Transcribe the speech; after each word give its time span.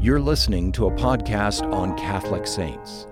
You're 0.00 0.20
listening 0.20 0.70
to 0.72 0.86
a 0.86 0.92
podcast 0.92 1.72
on 1.72 1.98
Catholic 1.98 2.46
saints. 2.46 3.08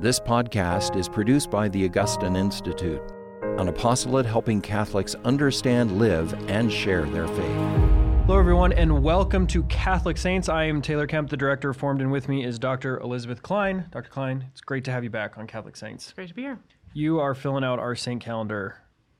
This 0.00 0.18
podcast 0.18 0.96
is 0.96 1.06
produced 1.06 1.50
by 1.50 1.68
the 1.68 1.84
Augustine 1.84 2.34
Institute, 2.34 3.02
an 3.58 3.68
apostolate 3.68 4.24
helping 4.24 4.62
Catholics 4.62 5.14
understand, 5.26 5.98
live, 5.98 6.32
and 6.48 6.72
share 6.72 7.04
their 7.04 7.28
faith. 7.28 7.56
Hello, 8.24 8.38
everyone, 8.38 8.72
and 8.72 9.02
welcome 9.02 9.46
to 9.48 9.64
Catholic 9.64 10.16
Saints. 10.16 10.48
I 10.48 10.64
am 10.64 10.80
Taylor 10.80 11.06
Kemp, 11.06 11.28
the 11.28 11.36
director. 11.36 11.68
of 11.68 11.76
Formed 11.76 12.00
and 12.00 12.10
with 12.10 12.26
me 12.26 12.42
is 12.42 12.58
Dr. 12.58 12.98
Elizabeth 13.00 13.42
Klein. 13.42 13.84
Dr. 13.90 14.08
Klein, 14.08 14.46
it's 14.50 14.62
great 14.62 14.84
to 14.84 14.90
have 14.92 15.04
you 15.04 15.10
back 15.10 15.36
on 15.36 15.46
Catholic 15.46 15.76
Saints. 15.76 16.10
Great 16.14 16.28
to 16.28 16.34
be 16.34 16.40
here. 16.40 16.58
You 16.94 17.20
are 17.20 17.34
filling 17.34 17.64
out 17.64 17.78
our 17.78 17.94
saint 17.94 18.22
calendar 18.22 18.78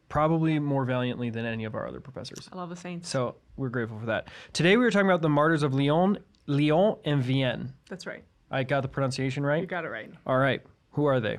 probably 0.08 0.58
more 0.58 0.84
valiantly 0.84 1.28
than 1.30 1.44
any 1.44 1.64
of 1.64 1.74
our 1.74 1.86
other 1.86 2.00
professors. 2.00 2.48
I 2.52 2.56
love 2.56 2.68
the 2.70 2.76
Saints. 2.76 3.08
So 3.08 3.36
we're 3.56 3.68
grateful 3.68 3.98
for 3.98 4.06
that. 4.06 4.28
Today 4.52 4.76
we 4.76 4.84
were 4.84 4.90
talking 4.90 5.08
about 5.08 5.22
the 5.22 5.28
martyrs 5.28 5.62
of 5.62 5.72
Lyon, 5.72 6.18
Lyon 6.50 6.96
and 7.04 7.22
Vienne. 7.22 7.72
That's 7.88 8.06
right. 8.06 8.24
I 8.50 8.64
got 8.64 8.80
the 8.82 8.88
pronunciation 8.88 9.44
right? 9.44 9.60
You 9.60 9.66
got 9.66 9.84
it 9.84 9.88
right. 9.88 10.10
All 10.26 10.38
right. 10.38 10.60
Who 10.92 11.04
are 11.06 11.20
they? 11.20 11.38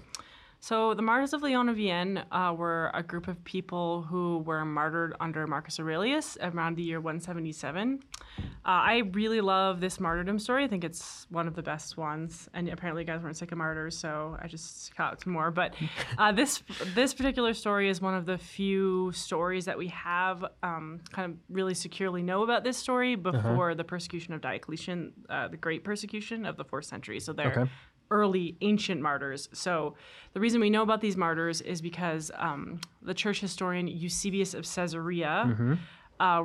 So 0.63 0.93
the 0.93 1.01
martyrs 1.01 1.33
of 1.33 1.41
Lyon 1.41 1.69
and 1.69 1.75
Vienne 1.75 2.23
uh, 2.31 2.53
were 2.55 2.91
a 2.93 3.01
group 3.01 3.27
of 3.27 3.43
people 3.43 4.03
who 4.03 4.43
were 4.45 4.63
martyred 4.63 5.15
under 5.19 5.47
Marcus 5.47 5.79
Aurelius 5.79 6.37
around 6.39 6.77
the 6.77 6.83
year 6.83 7.01
177. 7.01 7.99
Uh, 8.37 8.41
I 8.63 8.97
really 9.13 9.41
love 9.41 9.81
this 9.81 9.99
martyrdom 9.99 10.37
story. 10.37 10.63
I 10.63 10.67
think 10.67 10.83
it's 10.83 11.25
one 11.31 11.47
of 11.47 11.55
the 11.55 11.63
best 11.63 11.97
ones. 11.97 12.47
And 12.53 12.69
apparently, 12.69 13.01
you 13.01 13.07
guys 13.07 13.23
weren't 13.23 13.37
sick 13.37 13.51
of 13.51 13.57
martyrs, 13.57 13.97
so 13.97 14.37
I 14.39 14.47
just 14.47 14.95
got 14.95 15.19
some 15.19 15.33
more. 15.33 15.49
But 15.49 15.73
uh, 16.19 16.31
this 16.39 16.61
this 16.93 17.15
particular 17.15 17.55
story 17.55 17.89
is 17.89 17.99
one 17.99 18.13
of 18.13 18.27
the 18.27 18.37
few 18.37 19.11
stories 19.13 19.65
that 19.65 19.79
we 19.79 19.87
have 19.87 20.45
um, 20.61 20.99
kind 21.11 21.31
of 21.31 21.37
really 21.49 21.73
securely 21.73 22.21
know 22.21 22.43
about 22.43 22.63
this 22.63 22.77
story 22.77 23.15
before 23.15 23.73
the 23.73 23.83
persecution 23.83 24.35
of 24.35 24.41
Diocletian, 24.41 25.13
uh, 25.27 25.47
the 25.47 25.57
Great 25.57 25.83
Persecution 25.83 26.45
of 26.45 26.55
the 26.55 26.63
fourth 26.63 26.85
century. 26.85 27.19
So 27.19 27.33
they're 27.33 27.61
Okay. 27.61 27.71
Early 28.11 28.55
ancient 28.61 29.01
martyrs. 29.01 29.49
So 29.53 29.95
the 30.33 30.39
reason 30.39 30.61
we 30.61 30.69
know 30.69 30.83
about 30.83 31.01
these 31.01 31.17
martyrs 31.17 31.61
is 31.61 31.81
because 31.81 32.29
um, 32.37 32.79
the 33.01 33.13
church 33.13 33.39
historian 33.41 33.87
Eusebius 33.87 34.53
of 34.53 34.65
Caesarea 34.65 35.77
uh, 36.19 36.43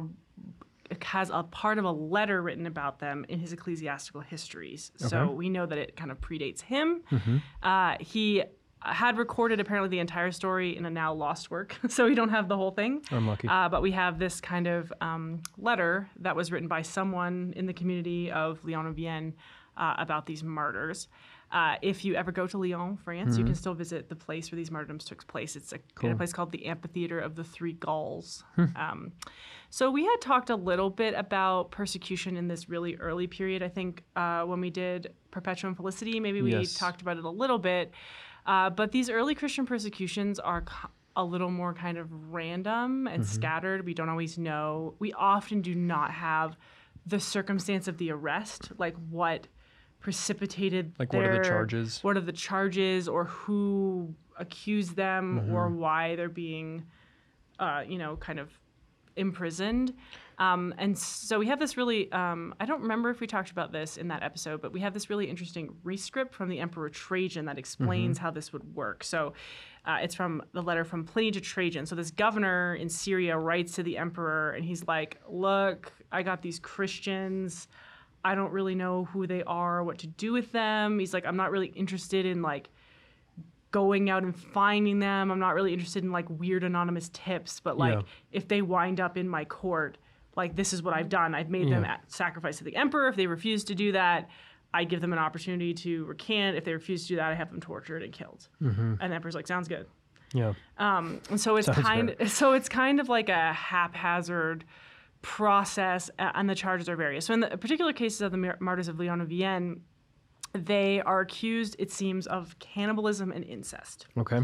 has 1.03 1.31
a 1.33 1.43
part 1.43 1.79
of 1.79 1.85
a 1.85 1.91
letter 1.91 2.41
written 2.41 2.67
about 2.67 3.01
them 3.01 3.27
in 3.29 3.41
his 3.41 3.53
ecclesiastical 3.53 4.21
histories. 4.21 4.93
So 4.97 5.31
we 5.31 5.49
know 5.49 5.67
that 5.67 5.79
it 5.79 5.97
kind 5.97 6.11
of 6.11 6.21
predates 6.21 6.61
him. 6.63 7.03
Uh, 7.63 7.97
he 8.01 8.45
had 8.81 9.19
recorded 9.19 9.59
apparently 9.59 9.89
the 9.89 9.99
entire 9.99 10.31
story 10.31 10.77
in 10.77 10.87
a 10.87 10.91
now 10.91 11.13
lost 11.13 11.51
work, 11.51 11.77
so 11.89 12.07
we 12.07 12.15
don't 12.15 12.29
have 12.29 12.49
the 12.49 12.57
whole 12.57 12.71
thing. 12.71 13.03
Unlucky. 13.11 13.49
Uh, 13.49 13.69
but 13.69 13.83
we 13.83 13.91
have 13.91 14.19
this 14.21 14.41
kind 14.41 14.69
of 14.69 14.93
um, 15.01 15.43
letter 15.59 16.09
that 16.21 16.37
was 16.37 16.53
written 16.53 16.69
by 16.69 16.83
someone 16.83 17.53
in 17.57 17.67
the 17.67 17.73
community 17.73 18.31
of 18.31 18.61
Lyon 18.65 18.87
and 18.87 18.95
Vienne 18.95 19.35
uh, 19.77 19.95
about 19.99 20.27
these 20.27 20.45
martyrs. 20.45 21.09
Uh, 21.53 21.77
if 21.81 22.05
you 22.05 22.15
ever 22.17 22.33
go 22.33 22.47
to 22.47 22.59
Lyon, 22.59 22.97
France, 22.97 23.39
you 23.39 23.45
can 23.45 23.55
still 23.55 23.73
visit 23.75 24.09
the 24.09 24.17
place 24.17 24.51
where 24.51 24.57
these 24.57 24.71
martyrdoms 24.71 25.05
took 25.05 25.25
place. 25.29 25.55
It's 25.55 25.73
a, 25.73 25.77
in 26.03 26.13
a 26.13 26.17
place 26.17 26.33
called 26.33 26.51
the 26.51 26.67
Amphitheater 26.67 27.21
of 27.21 27.37
the 27.37 27.45
Three 27.45 27.73
Gauls. 27.75 28.43
Um, 28.75 29.13
so 29.71 29.91
we 29.91 30.05
had 30.05 30.21
talked 30.21 30.51
a 30.51 30.57
little 30.57 30.91
bit 30.91 31.15
about 31.15 31.71
persecution 31.71 32.37
in 32.37 32.49
this 32.49 32.69
really 32.69 32.97
early 32.97 33.27
period. 33.29 33.63
I 33.63 33.69
think 33.69 34.03
uh, 34.17 34.43
when 34.43 34.61
we 34.61 34.71
did 34.71 35.13
Perpetua 35.31 35.69
and 35.69 35.77
Felicity, 35.77 36.19
maybe 36.19 36.43
we 36.43 36.51
Yes. 36.53 36.75
talked 36.75 37.01
about 37.01 37.17
it 37.17 37.25
a 37.25 37.31
little 37.31 37.59
bit. 37.59 37.93
Uh, 38.45 38.71
but 38.71 38.91
these 38.93 39.09
early 39.09 39.35
Christian 39.35 39.67
persecutions 39.67 40.39
are 40.41 40.65
a 41.15 41.25
little 41.25 41.51
more 41.51 41.73
kind 41.75 41.97
of 41.97 42.09
random 42.33 43.07
and 43.07 43.25
scattered. 43.27 43.87
We 43.87 43.95
don't 43.95 44.09
always 44.09 44.37
know. 44.37 44.95
We 44.99 45.13
often 45.13 45.63
do 45.63 45.75
not 45.75 46.11
have 46.11 46.57
the 47.07 47.21
circumstance 47.21 47.87
of 47.89 47.99
the 47.99 48.11
arrest, 48.11 48.73
like 48.79 48.95
what 49.11 49.47
precipitated 50.01 50.93
Like, 50.99 51.13
what 51.13 51.25
are 51.25 51.39
the 51.39 51.45
charges? 51.45 52.03
what 52.03 52.17
are 52.17 52.21
the 52.21 52.33
charges 52.33 53.09
or 53.09 53.25
who 53.25 54.15
accused 54.39 54.97
them 54.97 55.39
or 55.53 55.67
Mm-hmm. 55.69 55.79
why 55.79 56.17
they're 56.17 56.29
being 56.29 56.85
uh, 57.59 57.83
you 57.87 57.99
know 57.99 58.17
kind 58.17 58.39
of 58.39 58.51
imprisoned 59.17 59.95
um, 60.39 60.75
and 60.77 60.99
so 60.99 61.39
we 61.39 61.47
have 61.47 61.59
this 61.59 61.79
really 61.79 62.13
um, 62.13 62.55
i 62.61 62.67
don't 62.67 62.83
remember 62.83 63.09
if 63.09 63.19
we 63.21 63.27
talked 63.27 63.51
about 63.51 63.73
this 63.73 63.97
in 63.97 64.09
that 64.09 64.23
episode 64.23 64.61
but 64.61 64.73
we 64.73 64.81
have 64.81 64.93
this 64.93 65.09
really 65.09 65.25
interesting 65.31 65.75
rescript 65.83 66.35
from 66.35 66.51
the 66.51 66.59
emperor 66.61 66.91
trajan 66.91 67.47
that 67.47 67.57
explains 67.59 68.19
how 68.19 68.31
this 68.31 68.53
would 68.53 68.75
work 68.75 69.03
so 69.03 69.33
uh, 69.87 69.99
it's 70.03 70.15
from 70.15 70.43
the 70.53 70.61
letter 70.63 70.85
from 70.85 71.03
pliny 71.05 71.31
to 71.31 71.41
trajan 71.41 71.87
so 71.87 71.95
this 71.95 72.11
governor 72.11 72.75
in 72.75 72.91
syria 72.91 73.39
writes 73.39 73.73
to 73.73 73.83
the 73.83 73.97
emperor 73.97 74.51
and 74.51 74.67
he's 74.67 74.87
like 74.87 75.19
look 75.27 75.91
i 76.13 76.23
got 76.23 76.43
these 76.43 76.59
christians 76.59 77.69
I 78.27 78.35
don't 78.35 78.53
really 78.53 78.75
know 78.75 79.05
who 79.07 79.27
they 79.27 79.43
are, 79.45 79.83
what 79.85 79.99
to 79.99 80.07
do 80.07 80.33
with 80.33 80.51
them. 80.53 80.99
He's 80.99 81.15
like, 81.15 81.25
I'm 81.27 81.37
not 81.37 81.51
really 81.51 81.69
interested 81.69 82.27
in 82.27 82.43
like 82.43 82.69
going 83.71 84.09
out 84.11 84.23
and 84.23 84.35
finding 84.35 84.99
them. 85.01 85.31
I'm 85.31 85.39
not 85.39 85.55
really 85.55 85.73
interested 85.73 86.03
in 86.05 86.13
like 86.13 86.27
weird 86.31 86.65
anonymous 86.65 87.11
tips, 87.13 87.61
but 87.61 87.77
like 87.77 87.95
Yeah. 87.95 88.03
if 88.33 88.49
they 88.49 88.63
wind 88.63 89.01
up 89.01 89.17
in 89.17 89.29
my 89.29 89.45
court, 89.45 89.99
like 90.37 90.57
this 90.57 90.73
is 90.73 90.83
what 90.83 90.95
I've 90.95 91.09
done. 91.09 91.35
I've 91.35 91.51
made 91.51 91.71
them 91.71 91.85
Yeah. 91.85 91.95
at 91.95 92.11
sacrifice 92.13 92.59
to 92.59 92.65
the 92.65 92.75
emperor. 92.77 93.09
If 93.09 93.17
they 93.17 93.27
refuse 93.27 93.65
to 93.65 93.75
do 93.75 93.93
that, 93.93 94.29
I 94.75 94.85
give 94.85 95.01
them 95.01 95.13
an 95.13 95.19
opportunity 95.19 95.73
to 95.75 96.05
recant. 96.07 96.57
If 96.57 96.65
they 96.65 96.73
refuse 96.73 97.03
to 97.03 97.09
do 97.09 97.17
that, 97.17 97.31
I 97.31 97.35
have 97.35 97.51
them 97.51 97.61
tortured 97.61 98.03
and 98.03 98.13
killed. 98.13 98.49
And 98.61 98.99
the 98.99 99.15
emperor's 99.15 99.35
like, 99.35 99.47
sounds 99.47 99.69
good. 99.69 99.87
Yeah. 100.35 100.55
Um, 100.79 101.21
and 101.31 101.41
so 101.41 101.57
it's 101.57 101.67
Sounds 101.67 101.81
kind 101.81 102.15
so 102.27 102.53
it's 102.53 102.69
kind 102.69 102.99
of 103.01 103.09
like 103.09 103.29
a 103.29 103.53
haphazard 103.53 104.65
process, 105.23 106.11
uh, 106.19 106.31
and 106.35 106.49
the 106.49 106.55
charges 106.55 106.89
are 106.89 106.97
various. 106.97 107.27
So 107.27 107.35
in 107.35 107.41
the 107.41 107.57
particular 107.57 107.93
cases 107.93 108.21
of 108.21 108.33
the 108.33 108.57
martyrs 108.61 108.89
of 108.89 108.99
Lyon 108.99 109.21
and 109.21 109.29
Vienne, 109.29 109.81
they 110.53 111.01
are 111.03 111.21
accused, 111.21 111.77
it 111.79 111.91
seems, 111.91 112.27
of 112.27 112.59
cannibalism 112.59 113.31
and 113.31 113.45
incest. 113.45 114.07
Okay. 114.17 114.41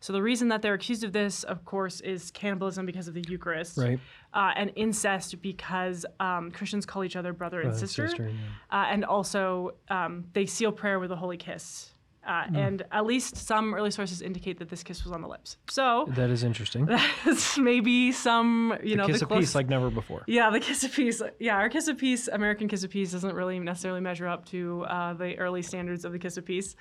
So 0.00 0.12
the 0.12 0.22
reason 0.22 0.48
that 0.48 0.60
they're 0.60 0.74
accused 0.74 1.04
of 1.04 1.12
this, 1.14 1.44
of 1.44 1.64
course, 1.64 2.00
is 2.02 2.30
cannibalism 2.32 2.84
because 2.84 3.08
of 3.08 3.14
the 3.14 3.24
Eucharist, 3.26 3.78
Right. 3.78 3.98
uh, 4.34 4.52
and 4.56 4.70
incest 4.76 5.40
because 5.40 6.04
um, 6.20 6.50
Christians 6.50 6.84
call 6.84 7.04
each 7.04 7.16
other 7.16 7.32
brother 7.32 7.60
and 7.60 7.70
Brother 7.70 7.78
and 7.80 7.88
sister, 7.88 8.08
sister, 8.08 8.30
uh, 8.70 8.84
and 8.90 9.04
also 9.06 9.70
um, 9.88 10.24
they 10.34 10.44
seal 10.44 10.72
prayer 10.72 10.98
with 10.98 11.10
a 11.12 11.16
holy 11.16 11.38
kiss. 11.38 11.93
Uh, 12.26 12.44
And 12.54 12.82
at 12.92 13.04
least 13.06 13.36
some 13.36 13.74
early 13.74 13.90
sources 13.90 14.22
indicate 14.22 14.58
that 14.58 14.68
this 14.70 14.82
kiss 14.82 15.04
was 15.04 15.12
on 15.12 15.20
the 15.22 15.28
lips. 15.28 15.56
So 15.70 16.06
That 16.10 16.30
is 16.30 16.42
interesting. 16.44 16.86
that's 17.24 17.58
maybe 17.58 18.12
some, 18.12 18.76
you 18.82 18.96
know, 18.96 19.06
Kiss 19.06 19.20
the 19.20 19.26
of 19.26 19.38
peace 19.38 19.54
like 19.54 19.68
never 19.68 19.90
before. 19.90 20.22
yeah, 20.26 20.50
the 20.50 20.60
kiss 20.60 20.84
of 20.84 20.92
peace. 20.92 21.20
Yeah, 21.38 21.56
our 21.56 21.68
kiss 21.68 21.88
of 21.88 21.98
peace, 21.98 22.28
American 22.28 22.68
kiss 22.68 22.84
of 22.84 22.90
peace, 22.90 23.12
doesn't 23.12 23.34
really 23.34 23.58
necessarily 23.58 24.00
measure 24.00 24.26
up 24.28 24.46
to 24.46 24.84
uh, 24.88 25.12
the 25.14 25.36
early 25.38 25.62
standards 25.62 26.04
of 26.04 26.12
the 26.12 26.18
kiss 26.18 26.36
of 26.36 26.44
peace. 26.44 26.76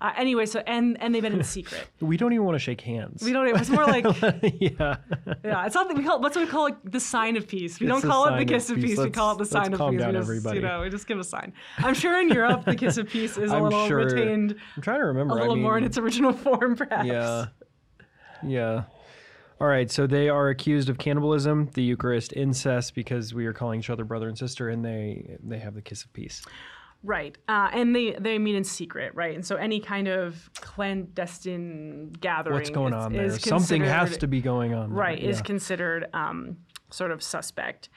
Uh, 0.00 0.12
anyway, 0.16 0.44
so 0.44 0.60
and 0.66 1.00
and 1.00 1.14
they've 1.14 1.22
been 1.22 1.32
in 1.32 1.44
secret. 1.44 1.86
We 2.00 2.16
don't 2.16 2.32
even 2.32 2.44
want 2.44 2.56
to 2.56 2.58
shake 2.58 2.80
hands. 2.80 3.22
We 3.22 3.32
don't. 3.32 3.46
It's 3.56 3.70
more 3.70 3.86
like 3.86 4.04
yeah. 4.60 4.96
yeah. 5.44 5.64
It's 5.66 5.72
something 5.72 5.96
we 5.96 6.02
call. 6.04 6.18
That's 6.18 6.36
what 6.36 6.44
we 6.44 6.50
call 6.50 6.66
it, 6.66 6.74
the 6.84 6.98
sign 7.00 7.36
of 7.36 7.46
peace. 7.46 7.78
We 7.80 7.86
It's 7.86 7.92
don't 8.02 8.02
call 8.10 8.26
it 8.26 8.36
the 8.38 8.44
kiss 8.44 8.68
of 8.70 8.76
peace. 8.76 8.96
peace. 8.96 8.98
We 8.98 9.10
call 9.10 9.32
it 9.32 9.38
the 9.38 9.46
sign 9.46 9.72
of 9.72 9.78
calm 9.78 9.92
peace. 9.92 10.00
down, 10.00 10.12
we 10.14 10.18
just, 10.18 10.28
everybody. 10.28 10.56
You 10.58 10.62
know, 10.66 10.80
we 10.82 10.90
just 10.90 11.06
give 11.06 11.18
a 11.20 11.24
sign. 11.24 11.52
I'm 11.78 11.94
sure 11.94 12.20
in 12.20 12.28
Europe 12.28 12.64
the 12.64 12.74
kiss 12.74 12.96
of 12.98 13.08
peace 13.08 13.38
is 13.38 13.52
a 13.52 13.54
I'm 13.56 13.62
little 13.64 13.86
sure- 13.86 14.04
retained, 14.04 14.56
I'm 14.76 14.82
trying 14.84 15.00
to 15.00 15.06
remember. 15.06 15.34
A 15.36 15.40
little 15.40 15.56
more 15.56 15.76
in 15.78 15.84
its 15.84 15.98
original 15.98 16.32
form, 16.44 16.76
perhaps. 16.76 17.06
Yeah. 17.08 17.46
Yeah. 18.46 18.84
All 19.60 19.66
right. 19.68 19.90
So 19.90 20.06
they 20.06 20.28
are 20.28 20.48
accused 20.48 20.88
of 20.88 20.98
cannibalism, 20.98 21.70
the 21.74 21.82
Eucharist, 21.82 22.32
incest, 22.34 22.94
because 22.94 23.32
we 23.34 23.46
are 23.46 23.52
calling 23.52 23.80
each 23.80 23.90
other 23.90 24.04
brother 24.04 24.28
and 24.28 24.36
sister, 24.38 24.68
and 24.68 24.84
they 24.84 25.36
they 25.42 25.58
have 25.58 25.74
the 25.74 25.82
kiss 25.82 26.04
of 26.04 26.12
peace. 26.12 26.42
Right, 27.06 27.36
uh, 27.48 27.68
and 27.72 27.94
they 27.94 28.12
they 28.18 28.38
meet 28.38 28.54
in 28.54 28.64
secret, 28.64 29.14
right? 29.14 29.34
And 29.34 29.44
so 29.44 29.56
any 29.56 29.78
kind 29.78 30.08
of 30.08 30.48
clandestine 31.14 32.12
gathering, 32.20 32.54
What's 32.56 32.70
going 32.70 32.94
is- 32.94 33.04
on 33.04 33.12
there? 33.12 33.24
is 33.26 33.42
Something 33.42 33.82
has 33.84 34.16
to 34.18 34.26
be 34.26 34.40
going 34.40 34.74
on. 34.74 34.90
there. 34.90 34.98
right 34.98 35.22
is 35.22 35.42
considered 35.42 36.06
um, 36.12 36.56
sort 36.90 37.10
of 37.10 37.22
suspect. 37.22 37.88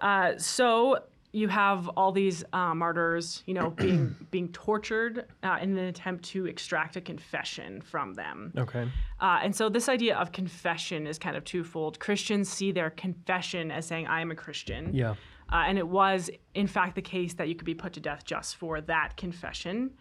Uh, 0.00 0.32
so 0.36 0.98
you 1.36 1.48
have 1.48 1.86
all 1.90 2.12
these 2.12 2.42
uh, 2.54 2.74
martyrs, 2.74 3.42
you 3.46 3.52
know, 3.52 3.70
being 3.76 4.16
being 4.30 4.48
tortured 4.52 5.26
uh, 5.42 5.58
in 5.60 5.76
an 5.76 5.84
attempt 5.84 6.24
to 6.24 6.46
extract 6.46 6.96
a 6.96 7.00
confession 7.00 7.82
from 7.82 8.14
them. 8.14 8.52
Okay. 8.56 8.88
Uh, 9.20 9.40
and 9.42 9.54
so 9.54 9.68
this 9.68 9.88
idea 9.88 10.16
of 10.16 10.32
confession 10.32 11.06
is 11.06 11.18
kind 11.18 11.36
of 11.36 11.44
twofold. 11.44 12.00
Christians 12.00 12.48
see 12.48 12.72
their 12.72 12.90
confession 12.90 13.70
as 13.70 13.86
saying, 13.86 14.06
"I 14.06 14.22
am 14.22 14.30
a 14.30 14.34
Christian." 14.34 14.94
Yeah. 14.94 15.14
Uh, 15.52 15.64
and 15.68 15.78
it 15.78 15.86
was, 15.86 16.28
in 16.54 16.66
fact, 16.66 16.96
the 16.96 17.02
case 17.02 17.34
that 17.34 17.48
you 17.48 17.54
could 17.54 17.66
be 17.66 17.74
put 17.74 17.92
to 17.92 18.00
death 18.00 18.24
just 18.24 18.56
for 18.56 18.80
that 18.80 19.16
confession. 19.16 19.92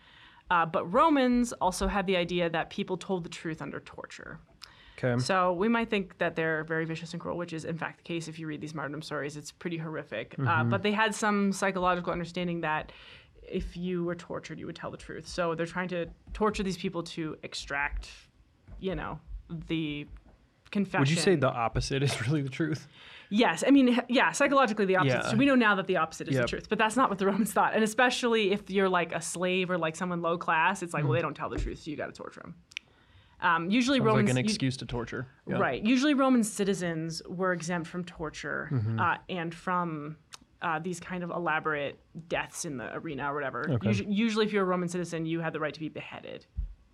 Uh, 0.49 0.65
but 0.65 0.91
Romans 0.91 1.53
also 1.53 1.87
had 1.87 2.07
the 2.07 2.15
idea 2.15 2.49
that 2.49 2.69
people 2.69 2.97
told 2.97 3.23
the 3.23 3.29
truth 3.29 3.61
under 3.61 3.79
torture. 3.79 4.39
Okay. 4.97 5.21
So 5.21 5.51
we 5.53 5.67
might 5.67 5.89
think 5.89 6.17
that 6.19 6.35
they're 6.35 6.63
very 6.63 6.85
vicious 6.85 7.11
and 7.13 7.21
cruel, 7.21 7.37
which 7.37 7.51
is 7.53 7.65
in 7.65 7.77
fact 7.77 7.97
the 7.97 8.03
case 8.03 8.27
if 8.27 8.39
you 8.39 8.47
read 8.47 8.61
these 8.61 8.73
martyrdom 8.73 9.01
stories. 9.01 9.35
It's 9.37 9.51
pretty 9.51 9.77
horrific. 9.77 10.35
Uh, 10.39 10.43
Mm-hmm. 10.43 10.69
but 10.69 10.83
they 10.83 10.91
had 10.91 11.13
some 11.13 11.51
psychological 11.51 12.11
understanding 12.13 12.61
that 12.61 12.91
if 13.43 13.75
you 13.77 14.03
were 14.05 14.15
tortured, 14.15 14.57
you 14.59 14.65
would 14.65 14.75
tell 14.75 14.89
the 14.91 14.97
truth. 14.97 15.27
So 15.27 15.53
they're 15.53 15.65
trying 15.65 15.89
to 15.89 16.07
torture 16.33 16.63
these 16.63 16.77
people 16.77 17.03
to 17.03 17.37
extract, 17.43 18.09
you 18.79 18.95
know, 18.95 19.19
the 19.67 20.07
confession. 20.71 21.01
Would 21.01 21.09
you 21.11 21.17
say 21.17 21.35
the 21.35 21.49
opposite 21.51 22.01
is 22.01 22.19
really 22.27 22.41
the 22.41 22.49
truth? 22.49 22.87
Yes, 23.29 23.63
I 23.67 23.71
mean, 23.71 23.99
yeah, 24.07 24.31
psychologically 24.31 24.85
the 24.85 24.95
opposite. 24.97 25.23
Yeah. 25.23 25.29
So 25.31 25.35
we 25.37 25.45
know 25.45 25.55
now 25.55 25.75
that 25.75 25.87
the 25.87 25.97
opposite 25.97 26.27
is 26.27 26.35
Yep. 26.35 26.43
the 26.43 26.47
truth, 26.47 26.69
but 26.69 26.77
that's 26.77 26.95
not 26.95 27.09
what 27.09 27.17
the 27.19 27.25
Romans 27.25 27.51
thought. 27.51 27.73
And 27.73 27.83
especially 27.83 28.51
if 28.51 28.69
you're 28.69 28.89
like 28.89 29.13
a 29.13 29.21
slave 29.21 29.69
or 29.71 29.77
like 29.77 29.95
someone 29.95 30.21
low 30.21 30.37
class, 30.37 30.81
it's 30.83 30.93
like, 30.93 31.03
well, 31.03 31.13
they 31.13 31.21
don't 31.21 31.33
tell 31.35 31.49
the 31.49 31.57
truth, 31.57 31.79
so 31.79 31.91
you 31.91 31.97
got 31.97 32.05
to 32.07 32.11
torture 32.13 32.41
them. 32.41 32.55
Um, 33.41 33.69
usually 33.69 33.97
Sounds 33.99 34.07
Romans, 34.07 34.29
like 34.29 34.37
an 34.39 34.45
excuse 34.45 34.77
to 34.77 34.85
torture. 34.85 35.27
Yeah. 35.47 35.57
right? 35.57 35.83
Usually 35.83 36.13
Roman 36.13 36.43
citizens 36.43 37.21
were 37.27 37.51
exempt 37.53 37.87
from 37.87 38.03
torture 38.05 38.69
Mm-hmm. 38.71 38.99
uh, 38.99 39.17
and 39.29 39.53
from 39.53 40.17
uh, 40.61 40.79
these 40.79 40.99
kind 40.99 41.23
of 41.23 41.29
elaborate 41.29 41.99
deaths 42.29 42.65
in 42.65 42.77
the 42.77 42.93
arena 42.95 43.31
or 43.31 43.35
whatever. 43.35 43.69
Okay. 43.69 43.89
Usu- 43.89 44.05
usually, 44.09 44.45
if 44.45 44.53
you're 44.53 44.63
a 44.63 44.65
Roman 44.65 44.87
citizen, 44.89 45.25
you 45.25 45.41
had 45.41 45.53
the 45.53 45.59
right 45.59 45.73
to 45.73 45.79
be 45.79 45.89
beheaded 45.89 46.45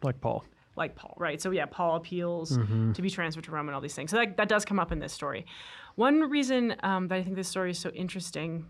Like 0.03 0.19
Paul. 0.19 0.43
like 0.75 0.95
Paul, 0.95 1.13
right? 1.17 1.39
So 1.39 1.51
yeah, 1.51 1.67
Paul 1.67 1.95
appeals 1.95 2.57
Mm-hmm. 2.57 2.93
to 2.93 3.01
be 3.01 3.09
transferred 3.09 3.43
to 3.45 3.51
Rome 3.51 3.67
and 3.69 3.75
all 3.75 3.81
these 3.81 3.93
things. 3.95 4.09
So 4.11 4.17
that, 4.17 4.35
that 4.37 4.49
does 4.49 4.65
come 4.65 4.79
up 4.79 4.91
in 4.91 4.99
this 4.99 5.13
story. 5.13 5.45
One 5.95 6.29
reason 6.29 6.75
um, 6.83 7.07
that 7.09 7.15
I 7.19 7.23
think 7.23 7.35
this 7.35 7.47
story 7.47 7.71
is 7.71 7.79
so 7.79 7.89
interesting 7.91 8.65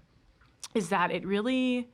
is 0.75 0.89
that 0.89 1.09
it 1.11 1.25
really, 1.25 1.89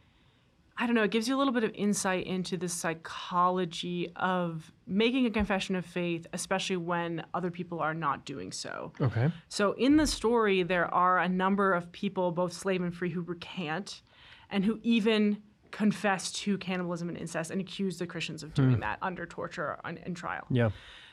I 0.80 0.86
don't 0.86 0.96
know, 0.96 1.04
it 1.04 1.12
gives 1.12 1.28
you 1.28 1.36
a 1.36 1.40
little 1.40 1.54
bit 1.54 1.64
of 1.64 1.72
insight 1.74 2.28
into 2.28 2.56
the 2.56 2.70
psychology 2.70 4.12
of 4.16 4.72
making 4.86 5.26
a 5.26 5.32
confession 5.32 5.76
of 5.76 5.86
faith, 5.86 6.28
especially 6.34 6.78
when 6.78 7.26
other 7.34 7.50
people 7.50 7.80
are 7.80 7.96
not 7.96 8.26
doing 8.26 8.52
so. 8.52 8.94
Okay. 9.02 9.32
So 9.50 9.72
in 9.74 9.98
the 9.98 10.06
story, 10.06 10.62
there 10.64 10.94
are 10.94 11.20
a 11.20 11.28
number 11.28 11.74
of 11.74 11.92
people, 11.92 12.32
both 12.32 12.54
slave 12.54 12.82
and 12.82 12.94
free, 12.94 13.10
who 13.10 13.22
recant 13.22 14.04
and 14.52 14.64
who 14.64 14.80
even 14.84 15.42
confess 15.72 16.32
to 16.32 16.58
cannibalism 16.60 17.10
and 17.10 17.18
incest 17.18 17.52
and 17.52 17.60
accuse 17.60 17.98
the 17.98 18.08
Christians 18.08 18.44
of 18.44 18.54
doing 18.54 18.76
hmm. 18.76 18.82
that 18.82 19.00
under 19.02 19.26
torture 19.26 19.80
and, 19.84 20.00
and 20.06 20.16
trial. 20.16 20.46
Yeah. 20.50 20.70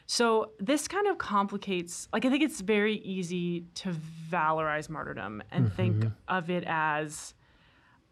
So 0.07 0.51
this 0.61 0.87
kind 0.87 1.07
of 1.07 1.17
complicates, 1.17 2.09
like, 2.13 2.25
I 2.27 2.31
think 2.31 2.43
it's 2.43 2.61
very 2.61 2.97
easy 2.97 3.65
to 3.77 3.95
valorize 4.31 4.91
martyrdom 4.91 5.43
and 5.51 5.67
mm-hmm. 5.67 5.77
think 5.77 6.13
of 6.29 6.51
it 6.51 6.65
as, 6.67 7.35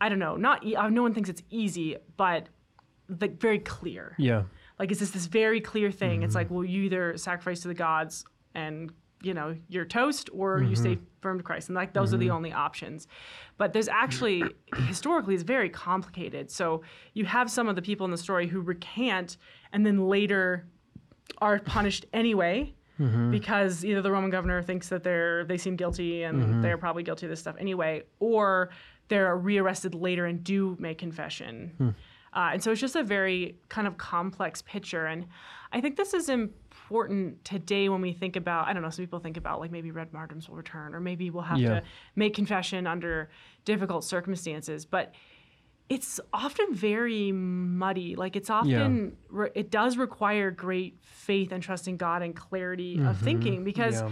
I 0.02 0.08
don't 0.08 0.18
know, 0.18 0.36
not, 0.36 0.64
e- 0.64 0.74
uh, 0.74 0.88
no 0.88 1.02
one 1.02 1.14
thinks 1.14 1.28
it's 1.28 1.44
easy, 1.48 1.96
but 2.16 2.48
like 3.20 3.40
very 3.40 3.60
clear. 3.60 4.16
Yeah. 4.18 4.42
Like, 4.78 4.90
it's 4.90 4.98
just 4.98 5.12
this 5.12 5.26
very 5.26 5.60
clear 5.60 5.92
thing. 5.92 6.22
It's 6.22 6.30
mm-hmm. 6.30 6.38
like, 6.38 6.50
well, 6.50 6.64
you 6.64 6.82
either 6.82 7.16
sacrifice 7.16 7.60
to 7.60 7.68
the 7.68 7.74
gods 7.74 8.24
and, 8.54 8.92
you 9.22 9.32
know, 9.32 9.56
you're 9.68 9.84
toast 9.84 10.28
or 10.32 10.60
you 10.60 10.74
stay 10.74 10.96
mm-hmm. 10.96 11.04
firm 11.20 11.38
to 11.38 11.44
Christ. 11.44 11.68
And 11.68 11.76
like, 11.76 11.92
those 11.92 12.12
are 12.12 12.16
the 12.16 12.26
mm-hmm. 12.26 12.36
only 12.36 12.52
options. 12.52 13.06
But 13.58 13.72
there's 13.72 13.86
actually, 13.86 14.42
historically, 14.88 15.34
it's 15.34 15.44
very 15.44 15.70
complicated. 15.70 16.50
So 16.50 16.82
you 17.14 17.24
have 17.26 17.48
some 17.48 17.68
of 17.68 17.76
the 17.76 17.82
people 17.82 18.04
in 18.06 18.10
the 18.10 18.18
story 18.18 18.48
who 18.48 18.60
recant 18.60 19.36
and 19.72 19.86
then 19.86 20.08
later 20.08 20.66
are 21.38 21.60
punished 21.60 22.06
anyway. 22.12 22.74
Mm-hmm. 23.02 23.30
Because 23.30 23.84
either 23.84 24.00
the 24.00 24.12
Roman 24.12 24.30
governor 24.30 24.62
thinks 24.62 24.88
that 24.88 25.02
they're 25.02 25.44
they 25.44 25.58
seem 25.58 25.76
guilty 25.76 26.22
and 26.22 26.40
mm-hmm. 26.40 26.60
they're 26.62 26.78
probably 26.78 27.02
guilty 27.02 27.26
of 27.26 27.30
this 27.30 27.40
stuff 27.40 27.56
anyway, 27.58 28.02
or 28.20 28.70
they're 29.08 29.36
rearrested 29.36 29.94
later 29.94 30.26
and 30.26 30.44
do 30.44 30.76
make 30.78 30.98
confession. 30.98 31.72
Hmm. 31.78 31.88
Uh, 32.34 32.50
and 32.54 32.62
so 32.62 32.70
it's 32.70 32.80
just 32.80 32.96
a 32.96 33.02
very 33.02 33.56
kind 33.68 33.86
of 33.86 33.98
complex 33.98 34.62
picture. 34.62 35.06
And 35.06 35.26
I 35.70 35.80
think 35.82 35.96
this 35.96 36.14
is 36.14 36.30
important 36.30 37.44
today 37.44 37.90
when 37.90 38.00
we 38.00 38.12
think 38.12 38.36
about, 38.36 38.68
I 38.68 38.72
don't 38.72 38.82
know, 38.82 38.88
some 38.90 39.04
people 39.04 39.18
think 39.18 39.36
about 39.36 39.60
like 39.60 39.70
maybe 39.70 39.90
red 39.90 40.12
martyrs 40.14 40.48
will 40.48 40.56
return, 40.56 40.94
or 40.94 41.00
maybe 41.00 41.28
we'll 41.28 41.42
have 41.42 41.58
Yeah. 41.58 41.80
to 41.80 41.82
make 42.16 42.34
confession 42.34 42.86
under 42.86 43.28
difficult 43.66 44.04
circumstances. 44.04 44.86
But 44.86 45.14
it's 45.88 46.20
often 46.32 46.74
very 46.74 47.32
muddy. 47.32 48.16
Like 48.16 48.34
it's 48.36 48.48
often, 48.50 49.16
re- 49.28 49.50
it 49.54 49.70
does 49.70 49.96
require 49.98 50.50
great 50.50 50.98
faith 51.02 51.52
and 51.52 51.62
trust 51.62 51.86
in 51.88 51.96
God 51.96 52.22
and 52.22 52.34
clarity 52.34 52.98
of 53.02 53.18
thinking 53.18 53.62
because 53.64 54.00
Yeah. 54.00 54.10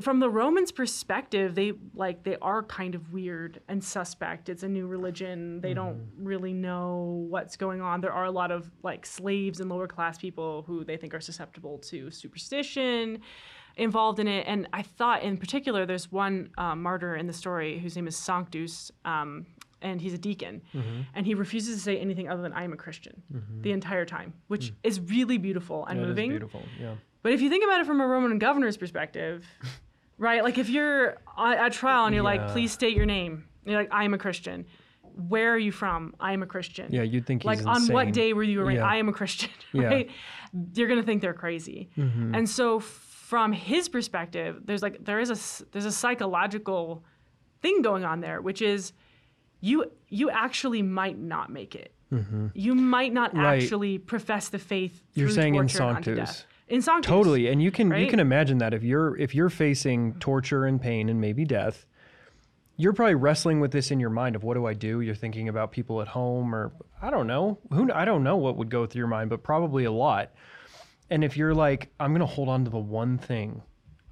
from 0.00 0.18
the 0.20 0.28
Romans' 0.28 0.72
perspective, 0.72 1.54
they 1.54 1.72
like 1.94 2.24
they 2.24 2.36
are 2.42 2.62
kind 2.64 2.94
of 2.96 3.12
weird 3.12 3.60
and 3.68 3.82
suspect. 3.84 4.48
It's 4.48 4.62
a 4.64 4.68
new 4.68 4.86
religion. 4.88 5.60
They 5.60 5.74
don't 5.74 6.08
really 6.18 6.52
know 6.52 7.24
what's 7.30 7.56
going 7.56 7.80
on. 7.80 8.00
There 8.00 8.12
are 8.12 8.24
a 8.24 8.30
lot 8.32 8.50
of 8.50 8.68
like 8.82 9.06
slaves 9.06 9.60
and 9.60 9.70
lower 9.70 9.86
class 9.86 10.18
people 10.18 10.64
who 10.66 10.84
they 10.84 10.96
think 10.96 11.14
are 11.14 11.20
susceptible 11.20 11.78
to 11.90 12.10
superstition 12.10 13.20
involved 13.76 14.18
in 14.18 14.26
it. 14.26 14.44
And 14.48 14.66
I 14.72 14.82
thought, 14.82 15.22
in 15.22 15.36
particular, 15.36 15.86
there's 15.86 16.10
one 16.10 16.50
uh, 16.58 16.74
martyr 16.74 17.14
in 17.14 17.26
the 17.26 17.32
story 17.34 17.78
whose 17.78 17.94
name 17.94 18.08
is 18.08 18.16
Sanctus. 18.16 18.90
Um, 19.04 19.46
and 19.82 20.00
he's 20.00 20.14
a 20.14 20.18
deacon, 20.18 20.62
mm-hmm. 20.74 21.02
and 21.14 21.26
he 21.26 21.34
refuses 21.34 21.76
to 21.76 21.82
say 21.82 21.98
anything 21.98 22.28
other 22.28 22.42
than 22.42 22.52
"I 22.52 22.64
am 22.64 22.72
a 22.72 22.76
Christian" 22.76 23.22
mm-hmm. 23.32 23.62
the 23.62 23.72
entire 23.72 24.04
time, 24.04 24.34
which 24.48 24.72
mm. 24.72 24.74
is 24.82 25.00
really 25.00 25.38
beautiful 25.38 25.86
and 25.86 26.00
is 26.00 26.06
moving. 26.06 26.30
beautiful. 26.30 26.62
Yeah. 26.80 26.94
But 27.22 27.32
if 27.32 27.40
you 27.40 27.50
think 27.50 27.64
about 27.64 27.80
it 27.80 27.86
from 27.86 28.00
a 28.00 28.06
Roman 28.06 28.38
governor's 28.38 28.76
perspective, 28.76 29.44
right? 30.18 30.42
Like 30.44 30.58
if 30.58 30.68
you're 30.68 31.16
at 31.36 31.72
trial 31.72 32.06
and 32.06 32.14
you're 32.14 32.24
like, 32.24 32.48
please 32.48 32.72
state 32.72 32.96
your 32.96 33.06
name. 33.06 33.48
You're 33.64 33.78
like, 33.78 33.88
I 33.90 34.04
am 34.04 34.14
a 34.14 34.18
Christian. 34.18 34.64
Where 35.28 35.52
are 35.52 35.58
you 35.58 35.72
from? 35.72 36.14
I 36.20 36.32
am 36.32 36.42
a 36.42 36.46
Christian. 36.46 36.86
Yeah. 36.92 37.02
You'd 37.02 37.26
think 37.26 37.44
Like 37.44 37.66
on 37.66 37.88
what 37.88 38.12
day 38.12 38.32
were 38.32 38.42
you 38.42 38.60
arraigned? 38.60 38.78
Yeah. 38.78 38.86
I 38.86 38.96
am 38.96 39.08
a 39.08 39.12
Christian, 39.12 39.50
Yeah. 39.72 39.82
Mm-hmm. 39.82 39.90
right? 39.90 40.10
You're 40.74 40.88
gonna 40.88 41.02
think 41.02 41.20
they're 41.20 41.34
crazy. 41.34 41.88
Mm-hmm. 41.98 42.34
And 42.34 42.48
so 42.48 42.78
from 42.80 43.52
his 43.52 43.88
perspective, 43.88 44.60
there's 44.64 44.82
like 44.82 45.04
there 45.04 45.18
is 45.18 45.30
a 45.30 45.66
there's 45.72 45.84
a 45.84 45.90
psychological 45.92 47.02
thing 47.60 47.82
going 47.82 48.04
on 48.04 48.20
there, 48.20 48.40
which 48.40 48.62
is 48.62 48.92
you 49.60 49.90
you 50.08 50.30
actually 50.30 50.82
might 50.82 51.18
not 51.18 51.50
make 51.50 51.74
it. 51.74 51.92
You 52.54 52.74
might 52.74 53.12
not 53.12 53.30
Mm-hmm. 53.32 53.40
Right. 53.40 53.62
actually 53.62 53.98
profess 53.98 54.48
the 54.48 54.58
faith. 54.58 55.02
You're 55.14 55.28
saying 55.28 55.56
in 55.56 55.68
Sanctus. 55.68 56.44
In 56.68 56.80
Sanctus. 56.82 57.08
Totally, 57.08 57.48
and 57.48 57.60
you 57.62 57.70
can 57.70 57.92
you 57.94 58.06
can 58.06 58.20
imagine 58.20 58.58
that 58.58 58.72
if 58.74 58.82
you're 58.82 59.16
if 59.16 59.34
you're 59.34 59.50
facing 59.50 60.14
torture 60.20 60.66
and 60.66 60.80
pain 60.80 61.08
and 61.08 61.20
maybe 61.20 61.44
death, 61.44 61.84
you're 62.76 62.92
probably 62.92 63.14
wrestling 63.16 63.60
with 63.60 63.70
this 63.72 63.90
in 63.90 63.98
your 64.00 64.10
mind 64.10 64.36
of 64.36 64.44
what 64.44 64.54
do 64.54 64.66
I 64.66 64.74
do? 64.74 65.00
You're 65.00 65.14
thinking 65.14 65.48
about 65.48 65.72
people 65.72 66.00
at 66.00 66.08
home 66.08 66.54
or 66.54 66.72
I 67.02 67.10
don't 67.10 67.26
know 67.26 67.58
who 67.72 67.90
I 67.92 68.04
don't 68.04 68.22
know 68.22 68.36
what 68.36 68.56
would 68.56 68.70
go 68.70 68.86
through 68.86 69.00
your 69.00 69.08
mind, 69.08 69.30
but 69.30 69.42
probably 69.42 69.84
a 69.84 69.92
lot. 69.92 70.32
And 71.10 71.24
if 71.24 71.36
you're 71.36 71.54
like 71.54 71.88
I'm 71.98 72.10
going 72.12 72.20
to 72.20 72.26
hold 72.26 72.48
on 72.48 72.64
to 72.64 72.70
the 72.70 72.78
one 72.78 73.18
thing 73.18 73.62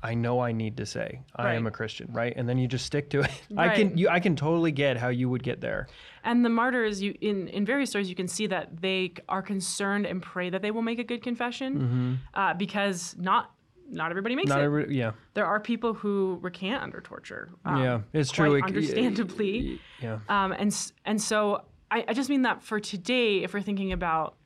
I 0.04 0.14
know 0.14 0.38
I 0.40 0.52
need 0.52 0.76
to 0.76 0.86
say, 0.86 1.20
I 1.34 1.54
am 1.54 1.66
a 1.66 1.70
Christian, 1.70 2.08
right? 2.12 2.32
And 2.36 2.46
then 2.48 2.58
you 2.58 2.68
just 2.68 2.84
stick 2.84 3.08
to 3.10 3.20
it. 3.22 3.30
I 3.56 3.70
can 3.74 3.96
you 3.96 4.08
I 4.10 4.20
can 4.20 4.36
totally 4.36 4.70
get 4.70 4.96
how 4.98 5.08
you 5.08 5.30
would 5.30 5.42
get 5.42 5.60
there. 5.60 5.88
And 6.22 6.44
the 6.44 6.50
martyrs, 6.50 7.02
you 7.02 7.16
in 7.20 7.48
in 7.48 7.64
various 7.64 7.90
stories, 7.90 8.08
you 8.08 8.14
can 8.14 8.28
see 8.28 8.46
that 8.48 8.80
they 8.82 9.14
are 9.28 9.42
concerned 9.42 10.04
and 10.06 10.22
pray 10.22 10.50
that 10.50 10.60
they 10.62 10.70
will 10.70 10.82
make 10.82 10.98
a 10.98 11.04
good 11.04 11.22
confession, 11.22 12.20
uh, 12.34 12.52
because 12.54 13.16
not 13.18 13.50
not 13.88 14.10
everybody 14.10 14.34
makes 14.34 14.50
Mm-hmm. 14.50 14.58
Not 14.58 14.62
it. 14.62 14.84
every, 14.84 14.96
yeah. 14.96 15.12
there 15.34 15.46
are 15.46 15.60
people 15.60 15.92
who 15.94 16.38
recant 16.42 16.82
under 16.82 17.00
torture. 17.00 17.50
um, 17.64 17.82
yeah, 17.82 18.00
it's 18.12 18.30
true. 18.30 18.62
Understandably. 18.62 19.80
Yeah. 20.02 20.18
Um, 20.28 20.52
and 20.52 20.74
and 21.04 21.20
so 21.20 21.62
I, 21.90 22.04
I 22.08 22.12
just 22.12 22.28
mean 22.30 22.42
that 22.42 22.62
for 22.62 22.80
today, 22.80 23.42
if 23.42 23.54
we're 23.54 23.62
thinking 23.62 23.92
about 23.92 24.36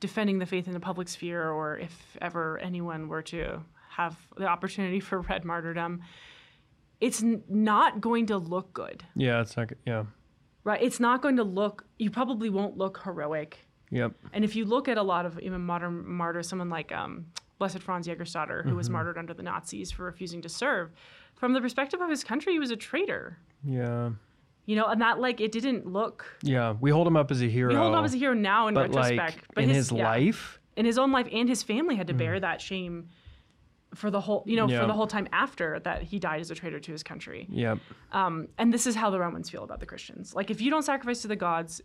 defending 0.00 0.38
the 0.38 0.46
faith 0.46 0.66
in 0.66 0.74
the 0.74 0.80
public 0.80 1.08
sphere, 1.08 1.48
or 1.50 1.78
if 1.78 2.16
ever 2.20 2.58
anyone 2.58 3.08
were 3.08 3.22
to 3.22 3.62
have 3.96 4.16
the 4.36 4.46
opportunity 4.46 5.00
for 5.00 5.20
red 5.22 5.44
martyrdom, 5.44 6.02
it's 7.00 7.22
n- 7.22 7.42
not 7.48 8.00
going 8.00 8.26
to 8.26 8.36
look 8.38 8.72
good, 8.72 9.04
Yeah, 9.14 9.40
it's 9.40 9.56
not. 9.56 9.70
Yeah. 9.86 10.04
right? 10.64 10.82
It's 10.82 11.00
not 11.00 11.22
going 11.22 11.36
to 11.36 11.44
look. 11.44 11.84
You 11.98 12.10
probably 12.10 12.50
won't 12.50 12.76
look 12.76 13.00
heroic. 13.04 13.58
Yep. 13.90 14.12
And 14.32 14.44
if 14.44 14.56
you 14.56 14.64
look 14.64 14.88
at 14.88 14.98
a 14.98 15.02
lot 15.02 15.26
of 15.26 15.38
even 15.40 15.60
modern 15.62 16.06
martyrs, 16.08 16.48
someone 16.48 16.68
like 16.70 16.92
um, 16.92 17.26
Blessed 17.58 17.78
Franz 17.82 18.06
Jägerstatter, 18.06 18.62
who 18.62 18.68
Mm-hmm. 18.70 18.76
was 18.76 18.90
martyred 18.90 19.16
under 19.18 19.32
the 19.34 19.42
Nazis 19.42 19.90
for 19.90 20.04
refusing 20.04 20.42
to 20.42 20.48
serve, 20.48 20.90
from 21.36 21.52
the 21.52 21.60
perspective 21.60 22.00
of 22.00 22.10
his 22.10 22.24
country, 22.24 22.52
he 22.52 22.58
was 22.58 22.70
a 22.70 22.76
traitor. 22.76 23.38
Yeah. 23.64 24.10
You 24.66 24.74
know, 24.76 24.86
and 24.86 25.00
that 25.00 25.20
like 25.20 25.40
it 25.40 25.52
didn't 25.52 25.86
look. 25.86 26.26
Yeah, 26.42 26.74
we 26.80 26.90
hold 26.90 27.06
him 27.06 27.16
up 27.16 27.30
as 27.30 27.40
a 27.40 27.48
hero. 27.48 27.70
We 27.70 27.76
hold 27.76 27.92
him 27.92 27.98
up 28.00 28.04
as 28.04 28.14
a 28.14 28.18
hero 28.18 28.34
now 28.34 28.66
in 28.66 28.74
but 28.74 28.88
retrospect, 28.88 29.18
like 29.36 29.54
but 29.54 29.64
in 29.64 29.70
his, 29.70 29.92
yeah, 29.92 30.04
life, 30.04 30.58
in 30.76 30.84
his 30.84 30.98
own 30.98 31.12
life, 31.12 31.28
and 31.30 31.48
his 31.48 31.62
family 31.62 31.94
had 31.94 32.08
to 32.08 32.14
bear 32.14 32.40
that 32.40 32.60
shame 32.60 33.08
for 33.96 34.10
the 34.10 34.20
whole, 34.20 34.44
you 34.46 34.56
know, 34.56 34.68
Yeah. 34.68 34.80
for 34.82 34.86
the 34.86 34.92
whole 34.92 35.06
time 35.06 35.26
after 35.32 35.80
that 35.80 36.02
he 36.02 36.18
died 36.18 36.40
as 36.40 36.50
a 36.50 36.54
traitor 36.54 36.78
to 36.78 36.92
his 36.92 37.02
country. 37.02 37.46
yep, 37.48 37.78
Um, 38.12 38.48
and 38.58 38.72
this 38.72 38.86
is 38.86 38.94
how 38.94 39.10
the 39.10 39.18
Romans 39.18 39.48
feel 39.50 39.64
about 39.64 39.80
the 39.80 39.86
Christians. 39.86 40.34
Like, 40.34 40.50
if 40.50 40.60
you 40.60 40.70
don't 40.70 40.82
sacrifice 40.82 41.22
to 41.22 41.28
the 41.28 41.36
gods, 41.36 41.80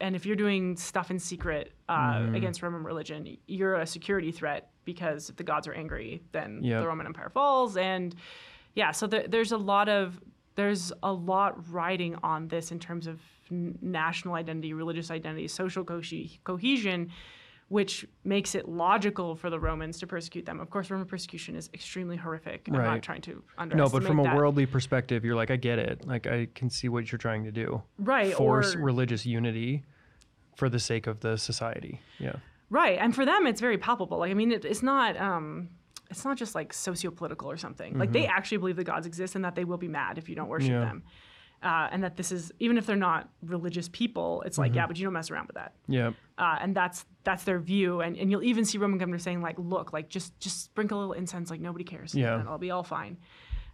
and 0.00 0.14
if 0.14 0.24
you're 0.26 0.36
doing 0.36 0.76
stuff 0.76 1.10
in 1.10 1.18
secret 1.18 1.72
uh, 1.88 1.94
Mm-hmm. 2.18 2.34
against 2.34 2.62
Roman 2.62 2.82
religion, 2.84 3.36
you're 3.46 3.76
a 3.76 3.86
security 3.86 4.30
threat 4.30 4.70
because 4.84 5.30
if 5.30 5.36
the 5.36 5.42
gods 5.44 5.66
are 5.66 5.72
angry, 5.72 6.22
then 6.32 6.60
Yep. 6.62 6.82
the 6.82 6.86
Roman 6.86 7.06
Empire 7.06 7.30
falls. 7.30 7.76
And 7.76 8.14
yeah, 8.74 8.90
so 8.92 9.06
there, 9.06 9.26
there's 9.26 9.52
a 9.52 9.58
lot 9.58 9.88
of 9.88 10.20
there's 10.54 10.92
a 11.04 11.12
lot 11.12 11.70
riding 11.72 12.16
on 12.24 12.48
this 12.48 12.72
in 12.72 12.80
terms 12.80 13.06
of 13.06 13.20
n- 13.50 13.78
national 13.80 14.34
identity, 14.34 14.72
religious 14.72 15.08
identity, 15.08 15.46
social 15.46 15.84
co- 15.84 16.02
cohesion. 16.42 17.10
Which 17.68 18.06
makes 18.24 18.54
it 18.54 18.66
logical 18.66 19.36
for 19.36 19.50
the 19.50 19.60
Romans 19.60 19.98
to 19.98 20.06
persecute 20.06 20.46
them. 20.46 20.58
Of 20.58 20.70
course, 20.70 20.90
Roman 20.90 21.06
persecution 21.06 21.54
is 21.54 21.68
extremely 21.74 22.16
horrific. 22.16 22.66
Right. 22.68 22.78
I'm 22.80 22.84
not 22.94 23.02
trying 23.02 23.20
to 23.22 23.42
no, 23.74 23.88
but 23.90 24.04
from 24.04 24.20
a 24.20 24.22
that. 24.22 24.36
worldly 24.36 24.64
perspective, 24.64 25.22
you're 25.24 25.36
like, 25.36 25.50
I 25.50 25.56
get 25.56 25.78
it. 25.78 26.06
Like, 26.06 26.26
I 26.26 26.48
can 26.54 26.70
see 26.70 26.88
what 26.88 27.12
you're 27.12 27.18
trying 27.18 27.44
to 27.44 27.52
do. 27.52 27.82
right 27.98 28.32
Force 28.32 28.74
or 28.74 28.78
religious 28.80 29.26
unity 29.26 29.84
for 30.56 30.68
the 30.70 30.80
sake 30.80 31.06
of 31.06 31.20
the 31.20 31.36
society. 31.36 32.00
Yeah, 32.18 32.36
Right, 32.70 32.98
and 32.98 33.14
for 33.14 33.24
them, 33.24 33.46
it's 33.46 33.60
very 33.60 33.78
palpable. 33.78 34.18
Like, 34.18 34.30
I 34.30 34.34
mean, 34.34 34.52
it, 34.52 34.64
it's 34.64 34.82
not. 34.82 35.16
Um, 35.18 35.70
it's 36.10 36.24
not 36.24 36.38
just 36.38 36.54
like 36.54 36.72
socio-political 36.72 37.50
or 37.50 37.58
something. 37.58 37.98
Like 37.98 38.12
they 38.12 38.26
actually 38.26 38.56
believe 38.58 38.76
the 38.76 38.84
gods 38.84 39.06
exist 39.06 39.34
and 39.34 39.44
that 39.44 39.54
they 39.54 39.64
will 39.64 39.76
be 39.76 39.88
mad 39.88 40.16
if 40.16 40.26
you 40.28 40.34
don't 40.34 40.48
worship 40.48 40.70
Yeah. 40.70 40.80
them. 40.80 41.02
Uh, 41.62 41.88
and 41.90 42.02
that 42.04 42.16
this 42.16 42.30
is 42.32 42.50
even 42.60 42.78
if 42.78 42.86
they're 42.86 42.96
not 42.96 43.28
religious 43.42 43.88
people, 43.90 44.42
it's 44.46 44.56
like 44.58 44.74
yeah, 44.74 44.86
but 44.86 44.96
you 44.96 45.04
don't 45.04 45.12
mess 45.12 45.30
around 45.30 45.48
with 45.48 45.56
that. 45.56 45.74
Yeah. 45.86 46.12
Uh, 46.38 46.56
and 46.62 46.74
that's 46.74 47.04
that's 47.28 47.44
their 47.44 47.58
view. 47.58 48.00
And 48.00 48.16
and 48.16 48.30
you'll 48.30 48.42
even 48.42 48.64
see 48.64 48.78
Roman 48.78 48.98
governors 48.98 49.22
saying 49.22 49.42
like, 49.42 49.56
look, 49.58 49.92
like 49.92 50.08
just 50.08 50.40
just 50.40 50.64
sprinkle 50.64 50.98
a 50.98 51.00
little 51.00 51.12
incense, 51.12 51.50
like 51.50 51.60
nobody 51.60 51.84
cares. 51.84 52.14
Yeah. 52.14 52.34
and 52.34 52.44
it'll 52.44 52.56
be 52.56 52.70
all 52.70 52.82
fine. 52.82 53.18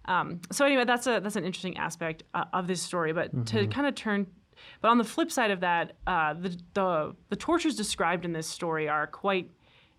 Um, 0.06 0.40
so 0.50 0.66
anyway, 0.66 0.84
that's 0.84 1.06
a 1.06 1.20
that's 1.20 1.36
an 1.36 1.44
interesting 1.44 1.76
aspect 1.76 2.24
uh, 2.34 2.46
of 2.52 2.66
this 2.66 2.82
story. 2.82 3.12
But 3.12 3.46
to 3.46 3.68
kind 3.68 3.86
of 3.86 3.94
turn, 3.94 4.26
but 4.80 4.88
on 4.88 4.98
the 4.98 5.04
flip 5.04 5.30
side 5.30 5.52
of 5.52 5.60
that, 5.60 5.92
uh, 6.08 6.34
the 6.34 6.58
the 6.74 7.14
the 7.28 7.36
tortures 7.36 7.76
described 7.76 8.24
in 8.24 8.32
this 8.32 8.48
story 8.48 8.88
are 8.88 9.06
quite 9.06 9.52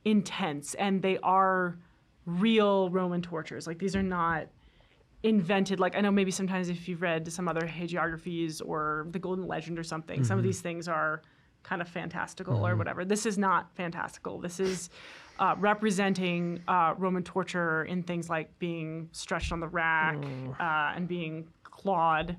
intense, 0.03 0.73
and 0.73 1.01
they 1.01 1.17
are 1.23 1.77
real 2.25 2.89
Roman 2.89 3.21
tortures. 3.21 3.67
Like 3.67 3.79
these 3.79 3.95
are 3.95 4.03
not 4.03 4.47
invented. 5.23 5.79
Like 5.79 5.95
I 5.95 6.01
know 6.01 6.11
maybe 6.11 6.31
sometimes 6.31 6.67
if 6.67 6.89
you've 6.89 7.01
read 7.01 7.31
some 7.31 7.47
other 7.47 7.61
hagiographies 7.61 8.61
or 8.63 9.07
the 9.11 9.19
Golden 9.19 9.47
Legend 9.47 9.79
or 9.79 9.83
something, 9.83 10.25
some 10.25 10.37
of 10.37 10.43
these 10.43 10.59
things 10.59 10.89
are 10.89 11.21
kind 11.65 11.81
of 11.81 11.89
fantastical 11.89 12.65
or 12.65 12.75
whatever. 12.75 13.03
This 13.03 13.25
is 13.25 13.37
not 13.37 13.75
fantastical. 13.75 14.39
This 14.39 14.59
is 14.59 14.89
uh, 15.39 15.55
representing 15.57 16.61
uh, 16.67 16.93
Roman 16.97 17.23
torture 17.23 17.83
in 17.85 18.03
things 18.03 18.29
like 18.29 18.57
being 18.59 19.09
stretched 19.11 19.51
on 19.51 19.59
the 19.59 19.67
rack 19.67 20.15
uh, 20.59 20.93
and 20.95 21.07
being 21.07 21.47
clawed. 21.63 22.37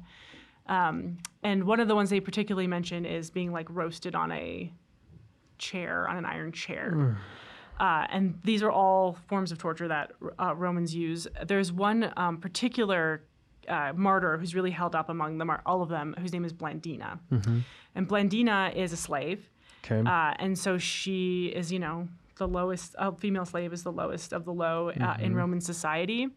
Um, 0.69 1.19
and 1.43 1.65
one 1.65 1.81
of 1.81 1.89
the 1.89 1.95
ones 1.95 2.11
they 2.11 2.21
particularly 2.21 2.67
mention 2.69 3.05
is 3.05 3.31
being 3.31 3.53
like 3.53 3.67
roasted 3.69 4.15
on 4.15 4.33
a 4.33 4.73
chair, 5.59 6.09
on 6.09 6.17
an 6.17 6.25
iron 6.25 6.53
chair. 6.53 7.19
Uh, 7.79 8.07
and 8.11 8.39
these 8.45 8.63
are 8.63 8.71
all 8.71 9.19
forms 9.29 9.53
of 9.53 9.59
torture 9.59 9.89
that 9.89 10.13
uh, 10.39 10.55
Romans 10.55 10.95
use. 10.95 11.27
There's 11.47 11.73
one 11.73 12.13
um, 12.17 12.39
particular 12.39 13.23
uh, 13.69 13.93
martyr 13.95 14.37
who's 14.39 14.55
really 14.55 14.71
held 14.71 14.95
up 14.95 15.09
among 15.09 15.39
them, 15.39 15.51
all 15.67 15.83
of 15.83 15.89
them, 15.89 16.15
whose 16.19 16.33
name 16.33 16.45
is 16.45 16.53
Blandina. 16.53 17.19
And 17.95 18.09
Blandina 18.09 18.75
is 18.75 18.93
a 18.93 18.97
slave. 18.97 19.49
Okay. 19.85 20.09
Uh, 20.09 20.35
and 20.39 20.59
so 20.59 20.79
she 20.79 21.47
is, 21.47 21.73
you 21.73 21.79
know, 21.79 22.09
the 22.37 22.47
lowest, 22.49 22.95
a 22.99 23.13
female 23.13 23.45
slave 23.47 23.73
is 23.73 23.83
the 23.83 23.93
lowest 23.93 24.33
of 24.33 24.45
the 24.45 24.53
low 24.53 24.91
uh, 24.91 25.17
in 25.21 25.35
Roman 25.35 25.61
society. 25.61 26.29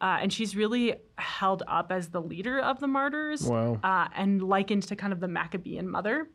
Uh, 0.00 0.18
and 0.22 0.32
she's 0.32 0.54
really 0.56 0.94
held 1.18 1.62
up 1.66 1.90
as 1.92 2.08
the 2.08 2.22
leader 2.22 2.58
of 2.60 2.80
the 2.80 2.86
martyrs 2.86 3.42
Wow. 3.42 3.78
uh, 3.82 4.08
and 4.14 4.42
likened 4.42 4.84
to 4.84 4.96
kind 4.96 5.12
of 5.12 5.20
the 5.20 5.28
Maccabean 5.28 5.88
mother. 5.88 6.28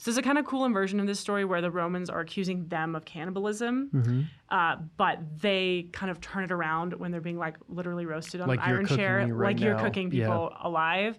So 0.00 0.10
there's 0.10 0.16
a 0.16 0.22
kind 0.22 0.38
of 0.38 0.46
cool 0.46 0.64
inversion 0.64 0.98
of 0.98 1.06
this 1.06 1.20
story 1.20 1.44
where 1.44 1.60
the 1.60 1.70
Romans 1.70 2.08
are 2.08 2.20
accusing 2.20 2.66
them 2.68 2.94
of 2.94 3.04
cannibalism, 3.04 4.30
uh, 4.48 4.76
but 4.96 5.18
they 5.42 5.88
kind 5.92 6.10
of 6.10 6.22
turn 6.22 6.42
it 6.44 6.50
around 6.50 6.94
when 6.94 7.10
they're 7.10 7.20
being 7.20 7.36
like 7.36 7.56
literally 7.68 8.06
roasted 8.06 8.40
on 8.40 8.48
Like 8.48 8.60
an 8.60 8.64
iron 8.64 8.86
chair, 8.86 9.18
right 9.28 9.48
like 9.56 9.60
you're 9.60 9.74
now. 9.76 9.84
cooking 9.84 10.10
Yeah. 10.10 10.24
people 10.24 10.54
alive. 10.62 11.18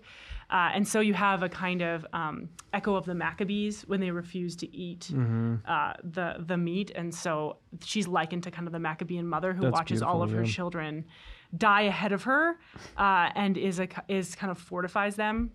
Uh, 0.49 0.71
and 0.73 0.85
so 0.87 0.99
you 0.99 1.13
have 1.13 1.43
a 1.43 1.47
kind 1.49 1.81
of 1.83 2.05
um, 2.11 2.49
echo 2.73 2.95
of 2.95 3.05
the 3.05 3.13
Maccabees 3.15 3.83
when 3.83 3.99
they 4.01 4.09
refuse 4.09 4.55
to 4.57 4.75
eat 4.75 5.11
Mm-hmm. 5.13 5.55
uh, 5.65 5.93
the 6.03 6.37
the 6.39 6.57
meat, 6.57 6.91
and 6.95 7.13
so 7.13 7.57
she's 7.85 8.07
likened 8.07 8.41
to 8.43 8.51
kind 8.51 8.67
of 8.67 8.73
the 8.73 8.79
Maccabean 8.79 9.27
mother 9.27 9.53
who 9.53 9.61
That's 9.61 9.73
watches 9.73 10.01
all 10.01 10.23
of 10.23 10.29
beautiful, 10.31 10.47
her 10.47 10.51
children 10.53 11.05
die 11.55 11.81
ahead 11.83 12.11
of 12.13 12.23
her, 12.23 12.57
uh, 12.97 13.29
and 13.35 13.57
is 13.57 13.79
a 13.79 13.87
is 14.09 14.33
kind 14.35 14.49
of 14.49 14.57
fortifies 14.57 15.15
them. 15.15 15.51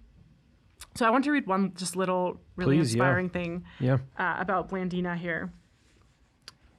So 0.94 1.06
I 1.06 1.10
want 1.10 1.24
to 1.24 1.30
read 1.30 1.46
one 1.46 1.72
just 1.74 1.96
little 1.96 2.40
really 2.56 2.76
Please, 2.76 2.94
yeah. 2.94 3.02
inspiring 3.02 3.28
thing 3.28 3.64
yeah. 3.80 3.98
uh, 4.18 4.36
about 4.38 4.70
Blandina 4.70 5.16
here. 5.16 5.52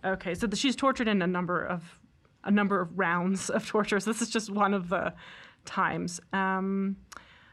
Okay, 0.04 0.34
so 0.36 0.48
the, 0.48 0.56
she's 0.56 0.76
tortured 0.76 1.08
in 1.08 1.22
a 1.22 1.28
number 1.28 1.64
of 1.64 2.00
a 2.44 2.52
number 2.52 2.80
of 2.80 2.98
rounds 2.98 3.50
of 3.50 3.68
torture. 3.68 4.00
So 4.00 4.12
this 4.12 4.22
is 4.22 4.30
just 4.30 4.50
one 4.50 4.74
of 4.74 4.90
the 4.90 5.14
times. 5.66 6.20
Um, 6.34 6.98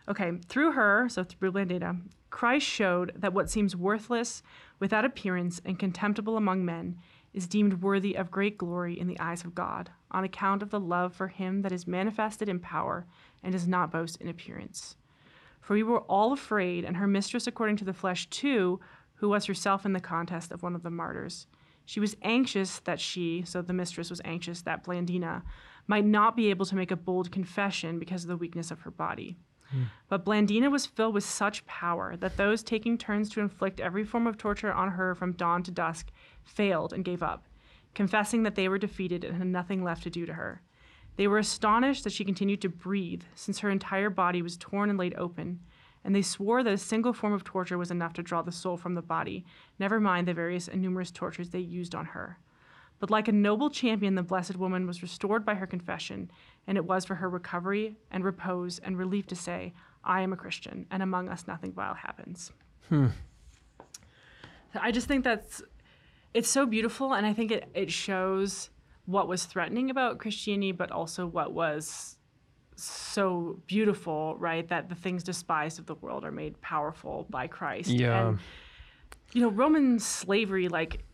okay, 0.09 0.33
through 0.49 0.73
her, 0.73 1.09
so 1.09 1.25
through 1.25 1.53
Blandina, 1.53 2.01
Christ 2.31 2.67
showed 2.67 3.13
that 3.17 3.33
what 3.33 3.51
seems 3.51 3.77
worthless, 3.77 4.43
without 4.79 5.05
appearance, 5.05 5.61
and 5.65 5.79
contemptible 5.79 6.37
among 6.37 6.65
men 6.65 6.99
is 7.33 7.47
deemed 7.47 7.83
worthy 7.83 8.17
of 8.17 8.31
great 8.31 8.57
glory 8.57 8.99
in 8.99 9.09
the 9.09 9.19
eyes 9.19 9.45
of 9.45 9.55
God, 9.55 9.91
on 10.11 10.25
account 10.25 10.63
of 10.63 10.71
the 10.71 10.81
love 10.81 11.13
for 11.15 11.29
him 11.29 11.63
that 11.63 11.73
is 11.73 11.87
manifested 11.87 12.49
in 12.49 12.61
power 12.61 13.07
and 13.43 13.53
does 13.53 13.67
not 13.67 13.91
boast 13.91 14.21
in 14.21 14.29
appearance. 14.29 14.97
For 15.65 15.73
we 15.73 15.83
were 15.83 16.01
all 16.01 16.35
afraid, 16.35 16.85
and 16.85 16.99
her 16.99 17.07
mistress, 17.07 17.47
according 17.47 17.77
to 17.77 17.87
the 17.87 17.95
flesh, 17.95 18.29
too, 18.29 18.81
who 19.15 19.31
was 19.31 19.47
herself 19.47 19.87
in 19.87 19.95
the 19.95 20.01
contest 20.01 20.53
of 20.53 20.63
one 20.63 20.75
of 20.75 20.83
the 20.83 20.91
martyrs. 20.91 21.47
She 21.87 22.01
was 22.01 22.17
anxious 22.21 22.81
that 22.81 23.01
she, 23.01 23.43
so 23.47 23.63
the 23.63 23.73
mistress 23.73 24.11
was 24.11 24.21
anxious 24.27 24.61
that 24.63 24.85
Blandina, 24.85 25.43
might 25.87 26.05
not 26.05 26.37
be 26.37 26.51
able 26.51 26.67
to 26.67 26.77
make 26.77 26.91
a 26.91 26.97
bold 26.97 27.33
confession 27.33 27.99
because 27.99 28.25
of 28.25 28.29
the 28.29 28.37
weakness 28.37 28.71
of 28.71 28.83
her 28.83 28.91
body. 28.91 29.39
Hmm. 29.71 29.85
But 30.11 30.23
Blandina 30.27 30.71
was 30.71 30.85
filled 30.85 31.15
with 31.15 31.25
such 31.25 31.65
power 31.65 32.15
that 32.17 32.37
those 32.37 32.63
taking 32.63 32.99
turns 32.99 33.31
to 33.31 33.41
inflict 33.41 33.81
every 33.81 34.05
form 34.05 34.27
of 34.27 34.37
torture 34.37 34.73
on 34.73 34.91
her 34.91 35.15
from 35.15 35.33
dawn 35.33 35.63
to 35.63 35.71
dusk 35.71 36.11
failed 36.43 36.93
and 36.93 37.07
gave 37.07 37.23
up, 37.23 37.47
confessing 37.95 38.43
that 38.43 38.55
they 38.55 38.69
were 38.69 38.77
defeated 38.77 39.25
and 39.25 39.39
had 39.39 39.47
nothing 39.47 39.83
left 39.83 40.03
to 40.03 40.11
do 40.11 40.27
to 40.27 40.35
her. 40.35 40.61
They 41.17 41.29
were 41.29 41.39
astonished 41.39 42.05
that 42.05 42.13
she 42.13 42.25
continued 42.25 42.61
to 42.63 42.69
breathe, 42.69 43.23
since 43.35 43.61
her 43.61 43.71
entire 43.71 44.11
body 44.11 44.43
was 44.43 44.57
torn 44.57 44.91
and 44.91 44.99
laid 44.99 45.15
open, 45.17 45.61
and 46.05 46.15
they 46.15 46.23
swore 46.23 46.63
that 46.63 46.73
a 46.73 46.79
single 46.79 47.13
form 47.13 47.33
of 47.33 47.45
torture 47.45 47.79
was 47.79 47.91
enough 47.91 48.13
to 48.15 48.23
draw 48.23 48.43
the 48.43 48.53
soul 48.53 48.77
from 48.77 48.95
the 48.95 49.03
body, 49.03 49.45
never 49.79 50.01
mind 50.01 50.29
the 50.29 50.35
various 50.35 50.69
and 50.69 50.83
numerous 50.83 51.11
tortures 51.11 51.51
they 51.51 51.61
used 51.61 51.95
on 51.95 52.07
her. 52.07 52.39
But 52.99 53.11
like 53.11 53.29
a 53.29 53.33
noble 53.33 53.71
champion, 53.71 54.15
the 54.15 54.23
Blessed 54.23 54.57
Woman 54.57 54.87
was 54.87 55.03
restored 55.03 55.45
by 55.45 55.55
her 55.55 55.67
confession, 55.67 56.31
and 56.67 56.77
it 56.77 56.85
was 56.85 57.05
for 57.05 57.17
her 57.17 57.29
recovery 57.29 57.97
and 58.11 58.25
repose 58.25 58.79
and 58.79 58.99
relief 58.99 59.27
to 59.29 59.37
say, 59.37 59.73
I 60.03 60.21
am 60.23 60.33
a 60.33 60.37
Christian, 60.37 60.87
and 60.91 61.03
among 61.03 61.29
us 61.29 61.47
nothing 61.47 61.73
vile 61.73 61.95
happens. 61.95 62.53
Hmm. 62.89 63.09
I 64.75 64.91
just 64.91 65.07
think 65.07 65.25
that's 65.25 65.63
it's 66.35 66.49
so 66.49 66.67
beautiful, 66.67 67.15
and 67.15 67.25
I 67.25 67.33
think 67.33 67.53
it, 67.53 67.69
it 67.75 67.93
shows 67.93 68.71
what 69.07 69.29
was 69.29 69.45
threatening 69.45 69.91
about 69.91 70.19
Christianity, 70.19 70.73
but 70.73 70.91
also 70.91 71.27
what 71.27 71.53
was 71.53 72.17
so 72.77 73.61
beautiful, 73.67 74.37
right? 74.37 74.67
That 74.69 74.89
the 74.89 74.95
things 74.95 75.23
despised 75.23 75.79
of 75.79 75.87
the 75.87 75.95
world 75.95 76.25
are 76.25 76.33
made 76.33 76.61
powerful 76.61 77.27
by 77.31 77.47
Christ. 77.47 77.91
Yeah. 77.91 78.29
And, 78.29 78.39
you 79.33 79.43
know, 79.43 79.51
Roman 79.51 79.99
slavery, 79.99 80.69
like, 80.69 81.05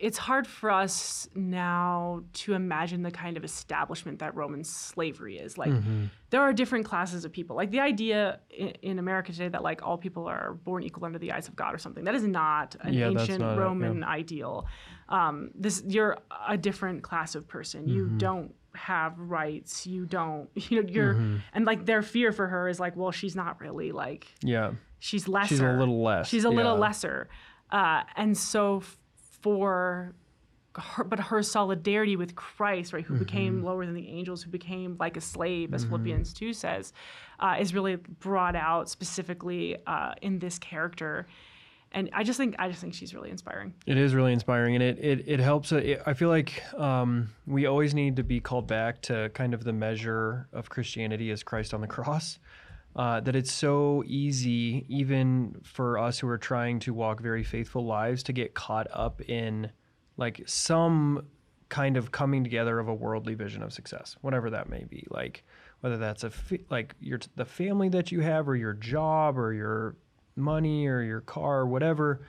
it's 0.00 0.18
hard 0.18 0.46
for 0.46 0.70
us 0.70 1.28
now 1.34 2.22
to 2.34 2.54
imagine 2.54 3.02
the 3.02 3.10
kind 3.10 3.36
of 3.36 3.44
establishment 3.44 4.18
that 4.18 4.34
Roman 4.34 4.62
slavery 4.64 5.38
is. 5.38 5.56
Like, 5.56 5.70
Mm-hmm. 5.70 6.04
there 6.30 6.42
are 6.42 6.52
different 6.52 6.84
classes 6.84 7.24
of 7.24 7.32
people. 7.32 7.56
Like, 7.56 7.70
the 7.70 7.80
idea 7.80 8.40
in, 8.50 8.68
in 8.82 8.98
America 8.98 9.32
today 9.32 9.48
that, 9.48 9.62
like, 9.62 9.82
all 9.86 9.96
people 9.98 10.26
are 10.26 10.54
born 10.64 10.82
equal 10.82 11.04
under 11.06 11.18
the 11.18 11.32
eyes 11.32 11.48
of 11.48 11.56
God 11.56 11.74
or 11.74 11.78
something, 11.78 12.04
that 12.04 12.14
is 12.14 12.24
not 12.24 12.76
an 12.80 12.92
Yeah, 12.92 13.08
ancient 13.08 13.40
not 13.40 13.52
it, 13.52 13.56
yeah. 13.56 13.62
Roman 13.62 14.04
ideal. 14.04 14.66
Um, 15.08 15.50
this, 15.54 15.82
you're 15.86 16.18
a 16.48 16.56
different 16.56 17.02
class 17.02 17.34
of 17.34 17.48
person. 17.48 17.88
You 17.88 18.04
Mm-hmm. 18.06 18.18
don't 18.18 18.54
have 18.74 19.18
rights. 19.18 19.86
You 19.86 20.04
don't, 20.04 20.48
you 20.70 20.82
know, 20.82 20.88
you're, 20.88 21.14
Mm-hmm. 21.14 21.36
and 21.54 21.64
like 21.64 21.86
their 21.86 22.02
fear 22.02 22.32
for 22.32 22.46
her 22.48 22.68
is 22.68 22.78
like, 22.80 22.96
well, 22.96 23.12
she's 23.12 23.34
not 23.36 23.60
really 23.60 23.92
like, 23.92 24.26
Yeah. 24.42 24.72
she's 24.98 25.26
lesser. 25.28 25.48
She's 25.48 25.60
a 25.60 25.72
little 25.72 26.02
less. 26.02 26.28
She's 26.28 26.44
a 26.44 26.50
little 26.50 26.74
yeah. 26.74 26.80
lesser. 26.80 27.28
Uh, 27.70 28.02
and 28.16 28.36
so 28.36 28.82
for 29.44 30.14
her, 30.76 31.04
but 31.04 31.20
her 31.20 31.42
solidarity 31.42 32.16
with 32.16 32.34
Christ, 32.34 32.92
right, 32.94 33.04
who 33.04 33.14
became 33.18 33.56
Mm-hmm. 33.56 33.66
lower 33.66 33.84
than 33.86 33.94
the 33.94 34.08
angels, 34.08 34.42
who 34.42 34.50
became 34.50 34.96
like 34.98 35.16
a 35.16 35.20
slave, 35.20 35.72
as 35.74 35.84
Philippians 35.84 36.32
2 36.32 36.52
says, 36.52 36.92
uh, 37.38 37.56
is 37.60 37.74
really 37.74 37.96
brought 38.28 38.56
out 38.56 38.88
specifically 38.88 39.76
uh, 39.86 40.14
in 40.22 40.38
this 40.40 40.58
character. 40.58 41.26
And 41.92 42.10
I 42.12 42.24
just 42.24 42.38
think 42.38 42.56
I 42.58 42.68
just 42.68 42.80
think 42.80 42.92
she's 42.94 43.14
really 43.14 43.30
inspiring. 43.30 43.72
It 43.86 43.96
is 43.96 44.14
really 44.14 44.32
inspiring, 44.32 44.74
and 44.74 44.82
it 44.82 44.98
it, 44.98 45.18
it 45.28 45.40
helps. 45.40 45.70
uh, 45.70 45.76
It, 45.76 46.02
I 46.06 46.14
feel 46.14 46.28
like 46.28 46.50
um, 46.74 47.28
we 47.46 47.66
always 47.66 47.94
need 47.94 48.16
to 48.16 48.24
be 48.24 48.40
called 48.40 48.66
back 48.66 49.00
to 49.02 49.30
kind 49.34 49.54
of 49.54 49.62
the 49.62 49.72
measure 49.72 50.48
of 50.52 50.68
Christianity 50.70 51.30
as 51.30 51.44
Christ 51.44 51.72
on 51.74 51.80
the 51.82 51.86
cross. 51.96 52.40
Uh, 52.96 53.18
that 53.20 53.34
it's 53.34 53.50
so 53.52 54.04
easy, 54.06 54.84
even 54.88 55.56
for 55.64 55.98
us 55.98 56.20
who 56.20 56.28
are 56.28 56.38
trying 56.38 56.78
to 56.78 56.94
walk 56.94 57.20
very 57.20 57.42
faithful 57.42 57.84
lives, 57.84 58.22
to 58.22 58.32
get 58.32 58.54
caught 58.54 58.86
up 58.92 59.20
in 59.22 59.68
like 60.16 60.40
some 60.46 61.26
kind 61.68 61.96
of 61.96 62.12
coming 62.12 62.44
together 62.44 62.78
of 62.78 62.86
a 62.86 62.94
worldly 62.94 63.34
vision 63.34 63.62
of 63.64 63.72
success, 63.72 64.16
whatever 64.20 64.48
that 64.50 64.68
may 64.68 64.84
be. 64.84 65.04
Like 65.10 65.42
whether 65.80 65.96
that's 65.96 66.22
a 66.22 66.30
fa- 66.30 66.58
like 66.70 66.94
your 67.00 67.18
the 67.34 67.44
family 67.44 67.88
that 67.88 68.12
you 68.12 68.20
have, 68.20 68.48
or 68.48 68.54
your 68.54 68.74
job, 68.74 69.36
or 69.38 69.52
your 69.52 69.96
money, 70.36 70.86
or 70.86 71.02
your 71.02 71.20
car, 71.20 71.60
or 71.60 71.66
whatever 71.66 72.20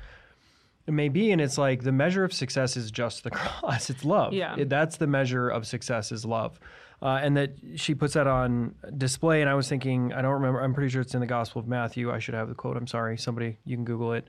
it 0.88 0.93
may 0.93 1.10
be 1.10 1.31
and 1.31 1.41
it's 1.41 1.57
like 1.57 1.81
the 1.84 1.91
measure 1.91 2.24
of 2.24 2.31
success 2.31 2.77
is 2.77 2.91
just 2.91 3.24
the 3.24 3.31
cross 3.39 3.89
it's 3.89 4.05
love 4.05 4.34
Yeah. 4.34 4.55
It- 4.55 4.69
that's 4.69 4.98
the 4.98 5.07
measure 5.07 5.50
of 5.50 5.65
success 5.65 6.12
is 6.12 6.25
love 6.25 6.60
uh, 7.05 7.19
and 7.21 7.38
that 7.38 7.55
she 7.75 7.93
puts 7.93 8.15
that 8.15 8.27
on 8.27 8.74
display 8.97 9.41
and 9.41 9.50
i 9.50 9.53
was 9.53 9.69
thinking 9.69 10.12
i 10.13 10.21
don't 10.21 10.33
remember 10.33 10.62
i'm 10.62 10.74
pretty 10.74 10.89
sure 10.89 11.01
it's 11.01 11.13
in 11.13 11.19
the 11.19 11.25
gospel 11.27 11.59
of 11.59 11.67
matthew 11.67 12.12
i 12.12 12.19
should 12.19 12.33
have 12.33 12.50
the 12.50 12.55
quote 12.55 12.75
i'm 12.75 12.88
sorry 12.88 13.17
somebody 13.17 13.57
you 13.65 13.77
can 13.77 13.85
google 13.85 14.13
it 14.13 14.27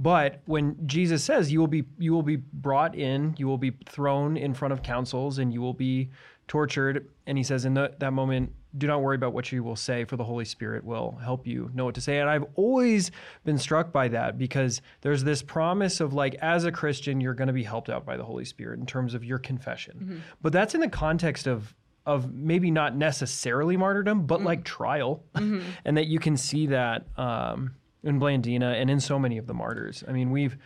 but 0.00 0.40
when 0.46 0.76
jesus 0.86 1.22
says 1.22 1.52
you 1.52 1.60
will 1.60 1.66
be 1.66 1.84
you 1.98 2.12
will 2.12 2.22
be 2.22 2.36
brought 2.36 2.94
in 2.96 3.34
you 3.38 3.46
will 3.46 3.58
be 3.58 3.72
thrown 3.86 4.36
in 4.36 4.54
front 4.54 4.72
of 4.72 4.82
councils 4.82 5.38
and 5.38 5.52
you 5.52 5.60
will 5.60 5.74
be 5.74 6.10
tortured. 6.48 7.08
And 7.26 7.38
he 7.38 7.44
says, 7.44 7.64
in 7.64 7.74
the, 7.74 7.92
that 7.98 8.12
moment, 8.12 8.52
do 8.76 8.86
not 8.86 9.02
worry 9.02 9.14
about 9.16 9.32
what 9.32 9.50
you 9.52 9.62
will 9.62 9.76
say, 9.76 10.04
for 10.04 10.16
the 10.16 10.24
Holy 10.24 10.44
Spirit 10.44 10.84
will 10.84 11.18
help 11.22 11.46
you 11.46 11.70
know 11.74 11.84
what 11.84 11.94
to 11.94 12.00
say. 12.00 12.18
And 12.18 12.28
I've 12.28 12.44
always 12.56 13.10
been 13.44 13.56
struck 13.56 13.92
by 13.92 14.08
that 14.08 14.36
because 14.36 14.82
there's 15.00 15.24
this 15.24 15.42
promise 15.42 16.00
of 16.00 16.12
like, 16.12 16.34
as 16.36 16.64
a 16.64 16.72
Christian, 16.72 17.20
you're 17.20 17.34
going 17.34 17.46
to 17.46 17.54
be 17.54 17.62
helped 17.62 17.88
out 17.88 18.04
by 18.04 18.16
the 18.16 18.24
Holy 18.24 18.44
Spirit 18.44 18.80
in 18.80 18.86
terms 18.86 19.14
of 19.14 19.24
your 19.24 19.38
confession. 19.38 20.22
But 20.42 20.52
that's 20.52 20.74
in 20.74 20.80
the 20.80 20.88
context 20.88 21.46
of 21.46 21.74
of 22.06 22.32
maybe 22.32 22.70
not 22.70 22.94
necessarily 22.96 23.76
martyrdom, 23.76 24.26
but 24.26 24.42
like 24.42 24.64
trial, 24.64 25.24
and 25.84 25.96
that 25.96 26.06
you 26.06 26.18
can 26.18 26.36
see 26.36 26.66
that 26.66 27.06
um, 27.16 27.74
in 28.02 28.20
Blandina 28.20 28.80
and 28.80 28.90
in 28.90 29.00
so 29.00 29.18
many 29.18 29.38
of 29.38 29.46
the 29.46 29.54
martyrs. 29.54 30.04
I 30.06 30.12
mean, 30.12 30.30
we've. 30.30 30.56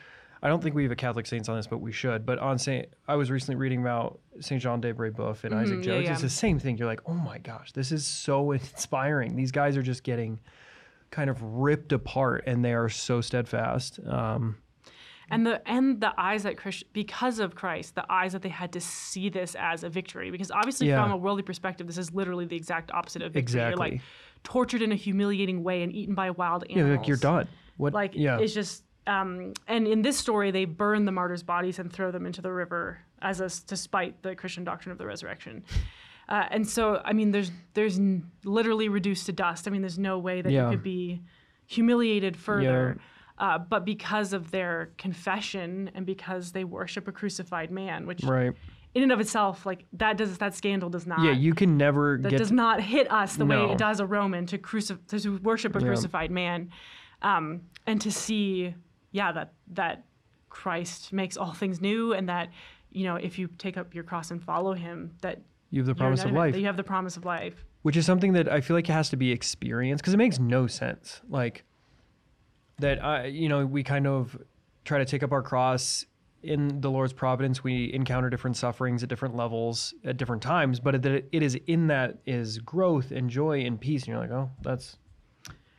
I 0.41 0.47
don't 0.47 0.63
think 0.63 0.77
we 0.77 0.85
have 0.85 0.93
a 0.93 0.97
Catholic 0.97 1.27
saints 1.27 1.49
on 1.49 1.57
this, 1.57 1.67
but 1.67 1.79
we 1.79 1.91
should. 1.91 2.25
But 2.25 2.39
on 2.39 2.61
Saint, 2.61 2.87
I 3.09 3.17
was 3.17 3.29
recently 3.29 3.57
reading 3.57 3.81
about 3.81 4.21
Saint 4.39 4.63
Jean 4.63 4.81
de 4.81 4.95
Brebeuf 4.95 5.43
and 5.43 5.53
Isaac 5.53 5.79
yeah, 5.79 5.83
Jones. 5.83 6.05
yeah. 6.05 6.13
It's 6.13 6.23
the 6.23 6.31
same 6.31 6.61
thing. 6.61 6.79
You're 6.79 6.87
like, 6.87 7.01
oh 7.07 7.15
my 7.15 7.39
gosh, 7.39 7.73
this 7.73 7.91
is 7.91 8.07
so 8.07 8.53
inspiring. 8.53 9.35
These 9.35 9.51
guys 9.51 9.77
are 9.77 9.83
just 9.83 10.05
getting 10.05 10.39
kind 11.11 11.29
of 11.29 11.43
ripped 11.43 11.93
apart, 11.93 12.45
and 12.47 12.65
they 12.65 12.73
are 12.73 12.89
so 12.89 13.21
steadfast. 13.21 13.99
Um, 14.07 14.59
and 15.31 15.47
the 15.47 15.67
and 15.69 16.01
the 16.01 16.13
eyes 16.19 16.43
that 16.45 16.57
Christ 16.57 16.85
because 16.93 17.39
of 17.39 17.55
Christ, 17.55 17.95
the 17.95 18.05
eyes 18.11 18.33
that 18.33 18.43
they 18.43 18.49
had 18.49 18.73
to 18.73 18.81
see 18.81 19.29
this 19.29 19.55
as 19.59 19.85
a 19.85 19.89
victory. 19.89 20.31
Because 20.31 20.51
obviously, 20.51 20.89
Yeah. 20.89 21.03
from 21.03 21.13
a 21.13 21.17
worldly 21.17 21.43
perspective, 21.43 21.87
this 21.87 21.99
is 21.99 22.13
literally 22.15 22.45
the 22.47 22.57
exact 22.57 22.91
opposite 22.93 23.23
of 23.23 23.33
victory. 23.33 23.61
You're 23.61 23.77
like 23.77 24.01
tortured 24.45 24.83
in 24.83 24.93
a 24.93 24.95
humiliating 24.97 25.63
way 25.63 25.83
and 25.83 25.93
eaten 25.93 26.15
by 26.15 26.31
wild 26.31 26.65
animals. 26.71 26.89
yeah, 26.91 26.97
like 26.99 27.09
you're 27.09 27.17
done. 27.17 27.49
What? 27.77 27.93
Like 27.93 28.13
yeah, 28.15 28.39
it's 28.39 28.55
just. 28.55 28.85
Um, 29.07 29.55
and 29.67 29.87
in 29.87 30.03
this 30.03 30.19
story, 30.19 30.51
they 30.51 30.67
burn 30.67 31.07
the 31.07 31.13
martyrs' 31.13 31.43
bodies 31.43 31.79
and 31.79 31.91
throw 31.91 32.11
them 32.11 32.27
into 32.27 32.43
the 32.43 32.53
river 32.53 32.99
as 33.23 33.41
a 33.41 33.49
to 33.69 33.75
spite 33.77 34.23
the 34.23 34.35
Christian 34.35 34.65
doctrine 34.65 34.93
of 34.93 34.99
the 34.99 35.07
resurrection. 35.07 35.65
Uh, 36.29 36.45
and 36.51 36.69
so, 36.69 37.01
I 37.03 37.15
mean, 37.15 37.31
there's 37.31 37.51
there's 37.73 37.99
n- 37.99 38.31
literally 38.45 38.91
reduced 38.91 39.25
to 39.27 39.33
dust. 39.33 39.67
I 39.67 39.71
mean, 39.71 39.81
there's 39.81 39.99
no 39.99 40.19
way 40.19 40.43
that 40.43 40.53
Yeah. 40.53 40.65
you 40.67 40.71
could 40.77 40.83
be 40.83 41.23
humiliated 41.67 42.37
further. 42.37 42.99
Uh, 43.39 43.57
but 43.59 43.85
because 43.85 44.33
of 44.33 44.51
their 44.51 44.91
confession 44.99 45.91
and 45.95 46.05
because 46.05 46.53
they 46.53 46.65
worship 46.65 47.07
a 47.09 47.13
crucified 47.13 47.71
man, 47.71 48.05
which 48.07 48.23
right. 48.25 48.53
in 48.95 49.03
and 49.05 49.13
of 49.13 49.21
itself, 49.21 49.65
like 49.65 49.85
that 49.93 50.17
does 50.17 50.39
that 50.39 50.55
scandal 50.55 50.91
does 50.91 51.07
not 51.07 51.23
Yeah, 51.23 51.31
you 51.33 51.55
can 51.55 51.77
never 51.77 52.19
that 52.23 52.37
does 52.37 52.51
not 52.51 52.81
hit 52.81 53.11
us 53.13 53.37
the 53.37 53.47
way 53.47 53.63
it 53.71 53.79
does 53.79 54.01
a 54.01 54.07
Roman 54.07 54.45
to 54.47 54.59
crucif- 54.59 55.07
to 55.23 55.39
worship 55.39 55.77
a 55.77 55.79
Yeah. 55.79 55.87
crucified 55.87 56.31
man, 56.33 56.71
um, 57.23 57.63
and 57.87 58.01
to 58.01 58.11
see, 58.11 58.75
yeah, 59.13 59.31
that 59.33 59.53
that 59.75 60.05
Christ 60.49 61.13
makes 61.13 61.37
all 61.37 61.53
things 61.53 61.81
new, 61.81 62.13
and 62.15 62.29
that 62.29 62.49
you 62.91 63.05
know 63.05 63.17
if 63.17 63.39
you 63.39 63.49
take 63.59 63.77
up 63.77 63.95
your 63.95 64.03
cross 64.05 64.31
and 64.33 64.43
follow 64.43 64.73
Him, 64.75 65.13
that 65.21 65.43
you 65.71 65.81
have 65.81 65.87
the 65.87 65.95
promise 65.95 66.25
of 66.25 66.33
life. 66.33 66.55
that 66.55 66.61
you 66.61 66.67
have 66.67 66.77
the 66.77 66.83
promise 66.83 67.17
of 67.17 67.25
life. 67.25 67.65
which 67.83 67.97
is 67.97 68.05
something 68.05 68.33
that 68.33 68.49
I 68.51 68.61
feel 68.61 68.77
like 68.77 68.89
it 68.89 68.93
has 68.93 69.09
to 69.11 69.17
be 69.17 69.31
experienced 69.31 70.03
because 70.03 70.13
it 70.15 70.17
makes 70.17 70.41
no 70.41 70.67
sense. 70.67 71.21
Like 71.29 71.65
that, 72.79 73.05
I 73.05 73.27
you 73.27 73.49
know, 73.49 73.67
we 73.67 73.83
kind 73.83 74.07
of 74.07 74.37
try 74.85 74.99
to 74.99 75.05
take 75.05 75.23
up 75.23 75.33
our 75.33 75.43
cross 75.43 76.07
in 76.43 76.81
the 76.81 76.91
Lord's 76.91 77.13
providence. 77.13 77.65
We 77.65 77.93
encounter 77.93 78.31
different 78.31 78.57
sufferings 78.57 79.03
at 79.03 79.09
different 79.09 79.37
levels 79.37 79.95
at 80.05 80.17
different 80.17 80.43
times, 80.43 80.81
but 80.81 81.03
that 81.03 81.25
it 81.33 81.43
is 81.43 81.59
in 81.67 81.89
that 81.89 82.19
is 82.27 82.59
growth 82.59 83.11
and 83.11 83.29
joy 83.29 83.65
and 83.65 83.81
peace, 83.81 84.03
and 84.03 84.09
you're 84.09 84.19
like, 84.19 84.31
oh, 84.31 84.51
that's 84.63 84.97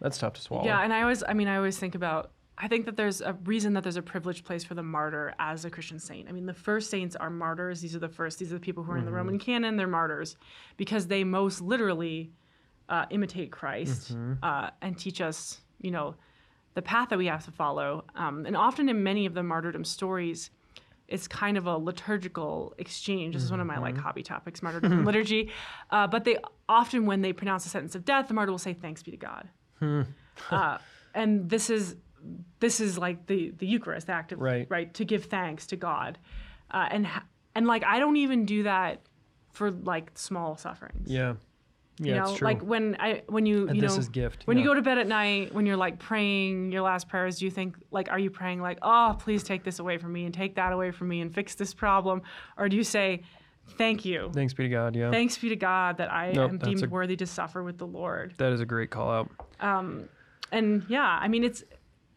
that's 0.02 0.18
tough 0.18 0.34
to 0.34 0.42
swallow. 0.42 0.66
Yeah, 0.66 0.82
and 0.82 0.94
I 0.94 1.02
always, 1.02 1.24
I 1.28 1.34
mean, 1.34 1.48
I 1.48 1.58
always 1.58 1.78
think 1.78 1.96
about. 1.96 2.32
I 2.62 2.68
think 2.68 2.86
that 2.88 2.98
there's 2.98 3.22
a 3.22 3.38
reason 3.46 3.72
that 3.76 3.84
there's 3.84 3.96
a 3.96 4.02
privileged 4.02 4.44
place 4.44 4.66
for 4.66 4.74
the 4.76 4.84
martyr 4.84 5.34
as 5.40 5.64
a 5.64 5.70
Christian 5.70 5.98
saint. 5.98 6.28
I 6.28 6.34
mean, 6.34 6.46
the 6.46 6.54
first 6.54 6.90
saints 6.90 7.16
are 7.16 7.30
martyrs. 7.30 7.80
These 7.80 7.96
are 7.96 8.00
the 8.00 8.10
first. 8.10 8.38
These 8.38 8.52
are 8.52 8.56
the 8.56 8.60
people 8.60 8.84
who 8.84 8.92
are 8.92 8.98
in 8.98 9.06
the 9.06 9.14
Roman 9.14 9.40
canon. 9.40 9.78
They're 9.78 9.88
martyrs 9.88 10.36
because 10.76 11.08
they 11.08 11.24
most 11.24 11.62
literally 11.62 12.34
uh, 12.90 13.06
imitate 13.12 13.50
Christ 13.50 14.14
uh, 14.44 14.72
and 14.82 14.98
teach 14.98 15.22
us, 15.22 15.62
you 15.80 15.92
know, 15.92 16.16
the 16.80 16.84
path 16.84 17.10
that 17.10 17.18
we 17.18 17.26
have 17.26 17.44
to 17.44 17.52
follow. 17.52 18.06
Um, 18.16 18.46
and 18.46 18.56
often 18.56 18.88
in 18.88 19.04
many 19.04 19.26
of 19.26 19.34
the 19.34 19.44
martyrdom 19.44 19.84
stories, 19.84 20.50
it's 21.10 21.28
kind 21.28 21.58
of 21.58 21.68
a 21.68 21.76
liturgical 21.76 22.74
exchange. 22.78 23.34
This 23.34 23.44
is 23.44 23.52
one 23.52 23.60
of 23.60 23.68
my 23.68 23.80
like 23.80 23.98
hobby 23.98 24.24
topics, 24.24 24.62
martyrdom 24.64 24.94
and 24.94 25.06
liturgy. 25.06 25.52
Uh, 25.92 26.08
but 26.08 26.24
they 26.24 26.38
often, 26.70 27.06
when 27.06 27.22
they 27.22 27.34
pronounce 27.34 27.64
the 27.64 27.70
sentence 27.70 27.96
of 27.96 28.06
death, 28.06 28.28
the 28.30 28.34
martyr 28.34 28.52
will 28.52 28.60
say, 28.60 28.74
"Thanks 28.74 29.04
be 29.04 29.12
to 29.12 29.18
God." 29.18 29.50
uh, 30.52 30.78
and 31.14 31.50
this 31.50 31.70
is 31.70 31.96
this 32.60 32.80
is 32.80 32.98
like 32.98 33.26
the 33.26 33.52
the 33.58 33.68
Eucharist, 33.68 34.08
the 34.08 34.14
act 34.14 34.32
of 34.32 34.40
Right. 34.40 34.68
right 34.70 34.94
to 34.94 35.04
give 35.04 35.26
thanks 35.26 35.68
to 35.68 35.76
God, 35.76 36.18
uh, 36.72 36.88
and 36.92 37.08
and 37.56 37.68
like 37.68 37.84
I 37.84 38.00
don't 38.00 38.18
even 38.18 38.46
do 38.46 38.64
that 38.64 39.02
for 39.52 39.72
like 39.72 40.12
small 40.18 40.56
sufferings. 40.56 41.10
yeah, 41.12 41.34
yeah, 42.00 42.14
You 42.14 42.20
know, 42.20 42.24
it's 42.30 42.38
true. 42.38 42.46
like 42.46 42.62
when 42.62 42.96
I 43.00 43.24
when 43.28 43.46
you 43.46 43.68
And 43.68 43.76
you 43.76 43.82
this 43.82 43.94
know 43.96 44.00
is 44.00 44.10
gift, 44.10 44.44
when 44.48 44.58
you 44.58 44.64
go 44.64 44.74
to 44.74 44.82
bed 44.82 44.98
at 44.98 45.08
night 45.08 45.54
when 45.54 45.66
you're 45.66 45.78
like 45.78 46.00
praying 46.00 46.72
your 46.72 46.82
last 46.82 47.08
prayers 47.10 47.40
do 47.40 47.46
you 47.46 47.52
think 47.52 47.76
like 47.92 48.10
are 48.10 48.20
you 48.20 48.30
praying 48.30 48.62
like 48.62 48.80
oh 48.82 49.16
please 49.20 49.44
take 49.44 49.64
this 49.64 49.80
away 49.80 49.98
from 49.98 50.14
me 50.14 50.26
and 50.26 50.34
take 50.34 50.56
that 50.56 50.72
away 50.72 50.92
from 50.92 51.08
me 51.10 51.22
and 51.22 51.34
fix 51.36 51.56
this 51.56 51.74
problem 51.74 52.22
or 52.58 52.70
do 52.70 52.76
you 52.78 52.84
say 52.84 53.22
thank 53.78 54.06
you 54.06 54.32
Thanks 54.34 54.54
be 54.54 54.64
to 54.64 54.70
God. 54.70 54.96
Yeah, 54.96 55.12
thanks 55.12 55.38
be 55.38 55.50
to 55.50 55.56
God 55.56 55.98
that 55.98 56.12
I 56.12 56.32
Nope, 56.32 56.52
am 56.52 56.58
deemed 56.58 56.84
a- 56.84 56.90
worthy 56.90 57.16
to 57.18 57.26
suffer 57.28 57.64
with 57.64 57.78
the 57.78 57.88
Lord 57.88 58.34
that 58.38 58.52
is 58.54 58.62
a 58.62 58.66
great 58.66 58.90
call 58.90 59.12
out. 59.12 59.30
Um, 59.60 60.08
and 60.52 60.84
yeah 60.90 61.20
i 61.22 61.28
mean 61.28 61.44
it's 61.44 61.64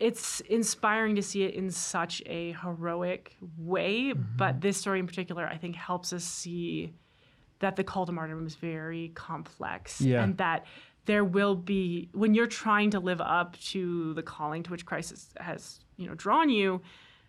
it's 0.00 0.40
inspiring 0.48 1.14
to 1.16 1.22
see 1.22 1.42
it 1.44 1.54
in 1.54 1.70
such 1.70 2.22
a 2.26 2.52
heroic 2.62 3.36
way 3.58 4.12
Mm-hmm. 4.14 4.22
but 4.36 4.60
this 4.60 4.76
story 4.78 4.98
in 5.00 5.06
particular 5.06 5.46
i 5.46 5.56
think 5.58 5.76
helps 5.76 6.12
us 6.12 6.24
see 6.24 6.94
that 7.62 7.76
the 7.76 7.84
call 7.84 8.04
to 8.06 8.12
martyrdom 8.12 8.46
is 8.46 8.54
very 8.56 9.10
complex 9.14 10.00
Yeah. 10.00 10.22
and 10.22 10.36
that 10.38 10.66
there 11.06 11.24
will 11.24 11.54
be 11.56 12.10
when 12.12 12.34
you're 12.34 12.46
trying 12.46 12.90
to 12.90 13.00
live 13.00 13.20
up 13.20 13.58
to 13.72 14.12
the 14.14 14.22
calling 14.22 14.62
to 14.64 14.70
which 14.70 14.84
christ 14.86 15.32
has, 15.40 15.80
you 15.96 16.06
know 16.06 16.14
drawn 16.14 16.48
you 16.50 16.82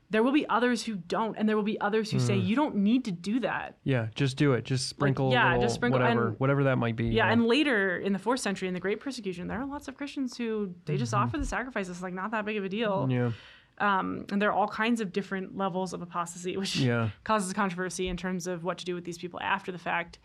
there 0.09 0.21
will 0.21 0.31
be 0.33 0.47
others 0.47 0.83
who 0.83 0.93
don't 0.95 1.35
and 1.39 1.49
there 1.49 1.55
will 1.55 1.63
be 1.63 1.79
others 1.81 2.11
who 2.11 2.17
Mm. 2.17 2.21
say 2.27 2.37
you 2.37 2.55
don't 2.55 2.75
need 2.75 3.05
to 3.05 3.11
do 3.11 3.39
that 3.39 3.77
Yeah, 3.83 4.07
just 4.13 4.37
do 4.37 4.53
it. 4.53 4.63
Just 4.63 4.87
sprinkle, 4.87 5.31
yeah, 5.31 5.45
a 5.45 5.47
little, 5.53 5.61
just 5.63 5.75
sprinkle- 5.75 5.99
whatever, 6.01 6.27
and- 6.27 6.39
whatever 6.39 6.63
that 6.65 6.77
might 6.77 6.95
be. 6.95 7.05
yeah, 7.05 7.31
and 7.31 7.45
later 7.47 7.97
in 7.97 8.13
the 8.13 8.19
fourth 8.19 8.39
century 8.41 8.67
in 8.67 8.75
the 8.75 8.79
great 8.79 8.99
persecution 8.99 9.47
there 9.47 9.59
are 9.59 9.65
lots 9.65 9.87
of 9.87 9.95
christians 9.97 10.37
who 10.37 10.73
they 10.85 10.97
just 10.97 11.13
offer 11.15 11.37
the 11.39 11.45
sacrifice 11.45 11.89
it's 11.89 12.03
like 12.03 12.13
not 12.13 12.29
that 12.31 12.45
big 12.45 12.57
of 12.57 12.63
a 12.63 12.69
deal 12.69 13.03
Mm-hmm. 13.03 13.11
yeah, 13.11 13.31
um, 13.79 14.25
and 14.31 14.41
there 14.41 14.49
are 14.49 14.53
all 14.53 14.67
kinds 14.67 15.01
of 15.01 15.11
different 15.11 15.57
levels 15.57 15.93
of 15.93 16.01
apostasy, 16.01 16.55
which 16.61 16.75
Yeah. 16.77 17.09
causes 17.23 17.51
controversy 17.53 18.07
in 18.07 18.17
terms 18.17 18.47
of 18.47 18.63
what 18.63 18.77
to 18.79 18.85
do 18.85 18.95
with 18.95 19.03
these 19.05 19.17
people 19.17 19.39
after 19.41 19.71
the 19.71 19.77
fact. 19.77 20.19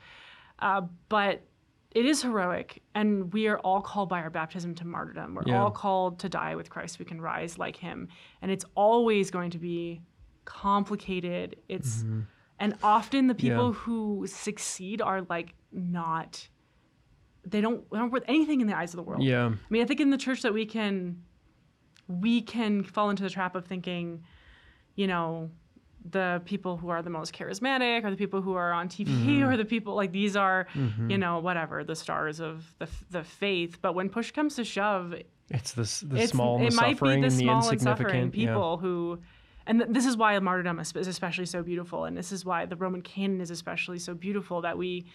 Uh, 0.58 0.82
but 1.08 1.42
it 1.92 2.04
is 2.04 2.22
heroic, 2.22 2.82
and 2.94 3.32
we 3.32 3.46
are 3.48 3.58
all 3.60 3.80
called 3.80 4.08
by 4.10 4.20
our 4.20 4.28
baptism 4.30 4.74
to 4.74 4.86
martyrdom. 4.86 5.34
We're 5.34 5.44
Yeah. 5.46 5.62
all 5.62 5.70
called 5.70 6.18
to 6.20 6.28
die 6.28 6.54
with 6.56 6.68
Christ. 6.68 6.98
We 6.98 7.04
can 7.06 7.20
rise 7.20 7.58
like 7.58 7.76
Him, 7.76 8.08
and 8.42 8.50
it's 8.50 8.64
always 8.74 9.30
going 9.30 9.50
to 9.50 9.58
be 9.58 10.02
complicated. 10.44 11.56
It's 11.68 12.04
and 12.60 12.74
often 12.82 13.26
the 13.28 13.34
people 13.34 13.70
Mm-hmm. 13.72 13.90
Yeah. 13.90 13.94
who 13.96 14.26
succeed 14.26 15.00
are 15.00 15.22
like 15.22 15.54
not. 15.72 16.48
They 17.46 17.60
don't, 17.62 17.88
they 17.90 17.96
aren't 17.98 18.12
worth 18.12 18.24
anything 18.28 18.60
in 18.60 18.66
the 18.66 18.76
eyes 18.76 18.92
of 18.92 18.96
the 18.98 19.02
world. 19.02 19.22
yeah, 19.22 19.46
I 19.46 19.56
mean, 19.70 19.80
I 19.80 19.86
think 19.86 20.00
in 20.00 20.10
the 20.10 20.18
church 20.18 20.42
that 20.42 20.52
we 20.52 20.66
can 20.66 21.22
we 22.08 22.42
can 22.42 22.82
fall 22.82 23.10
into 23.10 23.22
the 23.22 23.30
trap 23.30 23.54
of 23.54 23.66
thinking, 23.66 24.24
you 24.96 25.06
know, 25.06 25.50
the 26.10 26.40
people 26.46 26.76
who 26.76 26.88
are 26.88 27.02
the 27.02 27.10
most 27.10 27.34
charismatic 27.34 28.02
or 28.04 28.10
the 28.10 28.16
people 28.16 28.40
who 28.40 28.54
are 28.54 28.72
on 28.72 28.88
TV 28.88 29.06
Mm-hmm. 29.08 29.44
or 29.44 29.56
the 29.56 29.64
people 29.64 29.94
like 29.94 30.10
these 30.12 30.36
are, 30.36 30.66
you 31.06 31.18
know, 31.18 31.38
whatever, 31.38 31.84
the 31.84 31.94
stars 31.96 32.40
of 32.40 32.64
the, 32.78 32.88
the 33.10 33.22
faith. 33.24 33.78
But 33.82 33.94
when 33.94 34.08
push 34.08 34.30
comes 34.30 34.56
to 34.56 34.64
shove, 34.64 35.14
it's 35.50 35.72
the 35.72 36.06
the 36.06 36.22
it's, 36.22 36.32
small 36.32 36.56
and 36.56 36.66
it 36.66 36.70
the 36.70 36.76
might 36.76 37.00
be 37.00 37.20
the 37.20 37.28
the 37.28 37.30
small 37.30 37.68
and 37.68 37.80
suffering 37.80 38.08
insignificant. 38.22 38.34
yeah. 38.34 38.46
people 38.48 38.78
who, 38.78 39.18
and 39.66 39.80
th- 39.80 39.90
this 39.92 40.06
is 40.06 40.16
why 40.16 40.38
martyrdom 40.38 40.78
is 40.80 40.94
especially 40.96 41.46
so 41.46 41.62
beautiful, 41.62 42.04
and 42.06 42.16
this 42.16 42.32
is 42.32 42.44
why 42.44 42.64
the 42.64 42.76
Roman 42.76 43.02
canon 43.02 43.40
is 43.40 43.50
especially 43.50 43.98
so 43.98 44.14
beautiful 44.14 44.62
that 44.62 44.78
we 44.78 45.06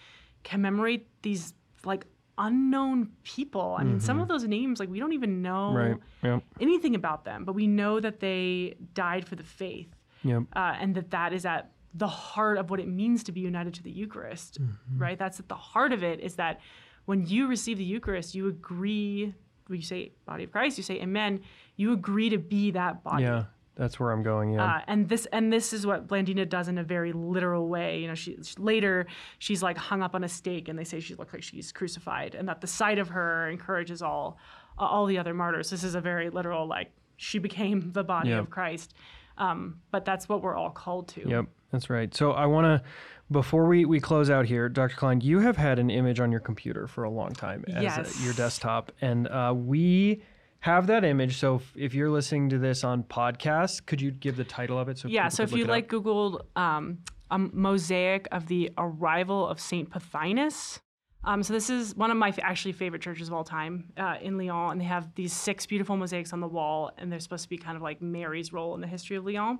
commemorate 0.44 1.08
these 1.22 1.54
like 1.84 2.06
unknown 2.38 3.08
people. 3.22 3.76
I 3.78 3.84
mean, 3.84 4.00
some 4.00 4.20
of 4.20 4.28
those 4.28 4.44
names 4.44 4.80
like 4.80 4.88
we 4.88 4.98
don't 4.98 5.12
even 5.12 5.42
know 5.42 5.72
Mm-hmm. 5.74 5.76
Right. 5.76 5.96
Yep. 6.32 6.42
anything 6.60 6.94
about 6.94 7.24
them, 7.24 7.44
but 7.44 7.54
we 7.54 7.66
know 7.66 8.00
that 8.00 8.20
they 8.20 8.76
died 8.94 9.26
for 9.28 9.36
the 9.36 9.42
faith, 9.44 9.88
Yep. 10.22 10.42
uh, 10.56 10.74
and 10.80 10.94
that 10.94 11.10
that 11.10 11.32
is 11.32 11.44
at 11.46 11.72
the 11.94 12.08
heart 12.08 12.58
of 12.58 12.70
what 12.70 12.80
it 12.80 12.88
means 12.88 13.22
to 13.24 13.32
be 13.32 13.40
united 13.40 13.74
to 13.74 13.82
the 13.82 13.90
Eucharist, 13.90 14.60
Mm-hmm. 14.60 14.98
right? 15.02 15.18
That's 15.18 15.38
at 15.40 15.48
the 15.48 15.54
heart 15.54 15.92
of 15.92 16.02
it. 16.02 16.20
Is 16.20 16.34
that 16.36 16.60
when 17.04 17.26
you 17.26 17.46
receive 17.46 17.78
the 17.78 17.84
Eucharist, 17.84 18.34
you 18.34 18.48
agree. 18.48 19.34
When 19.68 19.78
you 19.78 19.84
say 19.84 20.12
body 20.26 20.44
of 20.44 20.50
Christ, 20.52 20.76
you 20.78 20.84
say 20.84 21.00
Amen. 21.00 21.40
You 21.76 21.92
agree 21.92 22.30
to 22.30 22.38
be 22.38 22.70
that 22.72 23.02
body. 23.04 23.24
Yeah. 23.24 23.44
That's 23.76 23.98
where 23.98 24.12
I'm 24.12 24.22
going. 24.22 24.52
Yeah. 24.54 24.64
Uh, 24.64 24.80
and 24.86 25.08
this 25.08 25.26
and 25.32 25.52
this 25.52 25.72
is 25.72 25.86
what 25.86 26.06
Blandina 26.06 26.48
does 26.48 26.68
in 26.68 26.78
a 26.78 26.84
very 26.84 27.12
literal 27.12 27.68
way. 27.68 27.98
You 28.00 28.08
know, 28.08 28.14
she, 28.14 28.36
she- 28.42 28.54
later 28.58 29.06
she's 29.38 29.62
like 29.62 29.76
hung 29.76 30.02
up 30.02 30.14
on 30.14 30.22
a 30.24 30.28
stake, 30.28 30.68
and 30.68 30.78
they 30.78 30.84
say 30.84 31.00
she 31.00 31.14
looks 31.16 31.32
like 31.32 31.42
she's 31.42 31.72
crucified, 31.72 32.34
and 32.34 32.48
that 32.48 32.60
the 32.60 32.66
sight 32.68 32.98
of 32.98 33.08
her 33.08 33.48
encourages 33.48 34.00
all 34.02 34.38
all 34.78 35.06
the 35.06 35.18
other 35.18 35.34
martyrs. 35.34 35.70
This 35.70 35.82
is 35.84 35.94
a 35.94 36.00
very 36.00 36.30
literal 36.30 36.66
like 36.68 36.92
she 37.16 37.38
became 37.38 37.90
the 37.92 38.04
body 38.04 38.30
Yeah. 38.30 38.38
of 38.38 38.50
Christ. 38.50 38.94
Um, 39.38 39.80
but 39.90 40.04
that's 40.04 40.28
what 40.28 40.42
we're 40.42 40.54
all 40.56 40.70
called 40.70 41.08
to. 41.08 41.28
Yep. 41.28 41.46
That's 41.72 41.90
right. 41.90 42.14
So 42.14 42.30
I 42.32 42.46
want 42.46 42.66
to, 42.66 42.88
before 43.32 43.66
we, 43.66 43.84
we 43.84 43.98
close 43.98 44.30
out 44.30 44.46
here, 44.46 44.68
Dr. 44.68 44.94
Klein, 44.94 45.20
you 45.22 45.40
have 45.40 45.56
had 45.56 45.80
an 45.80 45.90
image 45.90 46.20
on 46.20 46.30
your 46.30 46.38
computer 46.40 46.86
for 46.86 47.02
a 47.02 47.10
long 47.10 47.32
time 47.32 47.64
as 47.66 48.20
a- 48.20 48.24
your 48.24 48.32
desktop, 48.34 48.92
and 49.00 49.26
uh, 49.26 49.52
we 49.56 50.22
have 50.64 50.86
that 50.86 51.04
image. 51.04 51.36
So 51.36 51.56
if, 51.56 51.72
if 51.76 51.94
you're 51.94 52.08
listening 52.08 52.48
to 52.48 52.58
this 52.58 52.84
on 52.84 53.02
podcast, 53.02 53.84
could 53.84 54.00
you 54.00 54.10
give 54.10 54.36
the 54.36 54.44
title 54.44 54.78
of 54.78 54.88
it? 54.88 54.96
So 54.96 55.08
Yeah, 55.08 55.28
so 55.28 55.42
if 55.42 55.52
you 55.52 55.64
up? 55.64 55.68
like 55.68 55.88
Googled 55.90 56.40
um, 56.56 57.00
a 57.30 57.38
mosaic 57.38 58.26
of 58.32 58.46
the 58.46 58.70
arrival 58.78 59.46
of 59.46 59.60
Saint 59.60 59.90
Pothinus. 59.90 60.80
Um, 61.22 61.42
so 61.42 61.52
this 61.52 61.68
is 61.68 61.94
one 61.94 62.10
of 62.10 62.16
my 62.16 62.28
f- 62.28 62.38
actually 62.42 62.72
favorite 62.72 63.02
churches 63.02 63.28
of 63.28 63.34
all 63.34 63.44
time 63.44 63.92
uh, 63.98 64.16
in 64.22 64.38
Lyon, 64.38 64.72
and 64.72 64.80
they 64.80 64.86
have 64.86 65.14
these 65.14 65.34
six 65.34 65.66
beautiful 65.66 65.98
mosaics 65.98 66.32
on 66.32 66.40
the 66.40 66.48
wall, 66.48 66.92
and 66.96 67.12
they're 67.12 67.20
supposed 67.20 67.44
to 67.44 67.50
be 67.50 67.58
kind 67.58 67.76
of 67.76 67.82
like 67.82 68.00
Mary's 68.00 68.50
role 68.50 68.74
in 68.74 68.80
the 68.80 68.86
history 68.86 69.16
of 69.16 69.26
Lyon. 69.26 69.58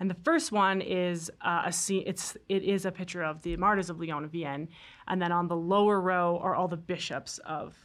And 0.00 0.08
the 0.10 0.16
first 0.24 0.52
one 0.52 0.80
is 0.80 1.30
uh, 1.42 1.64
a 1.66 1.72
scene. 1.72 2.02
It's 2.06 2.34
it 2.48 2.62
is 2.62 2.86
a 2.86 2.92
picture 2.92 3.22
of 3.22 3.42
the 3.42 3.56
martyrs 3.58 3.90
of 3.90 4.00
Lyon 4.00 4.24
and 4.24 4.32
Vienne, 4.32 4.68
and 5.08 5.20
then 5.20 5.32
on 5.32 5.48
the 5.48 5.56
lower 5.56 6.00
row 6.00 6.38
are 6.42 6.54
all 6.54 6.68
the 6.68 6.76
bishops 6.78 7.38
of 7.46 7.76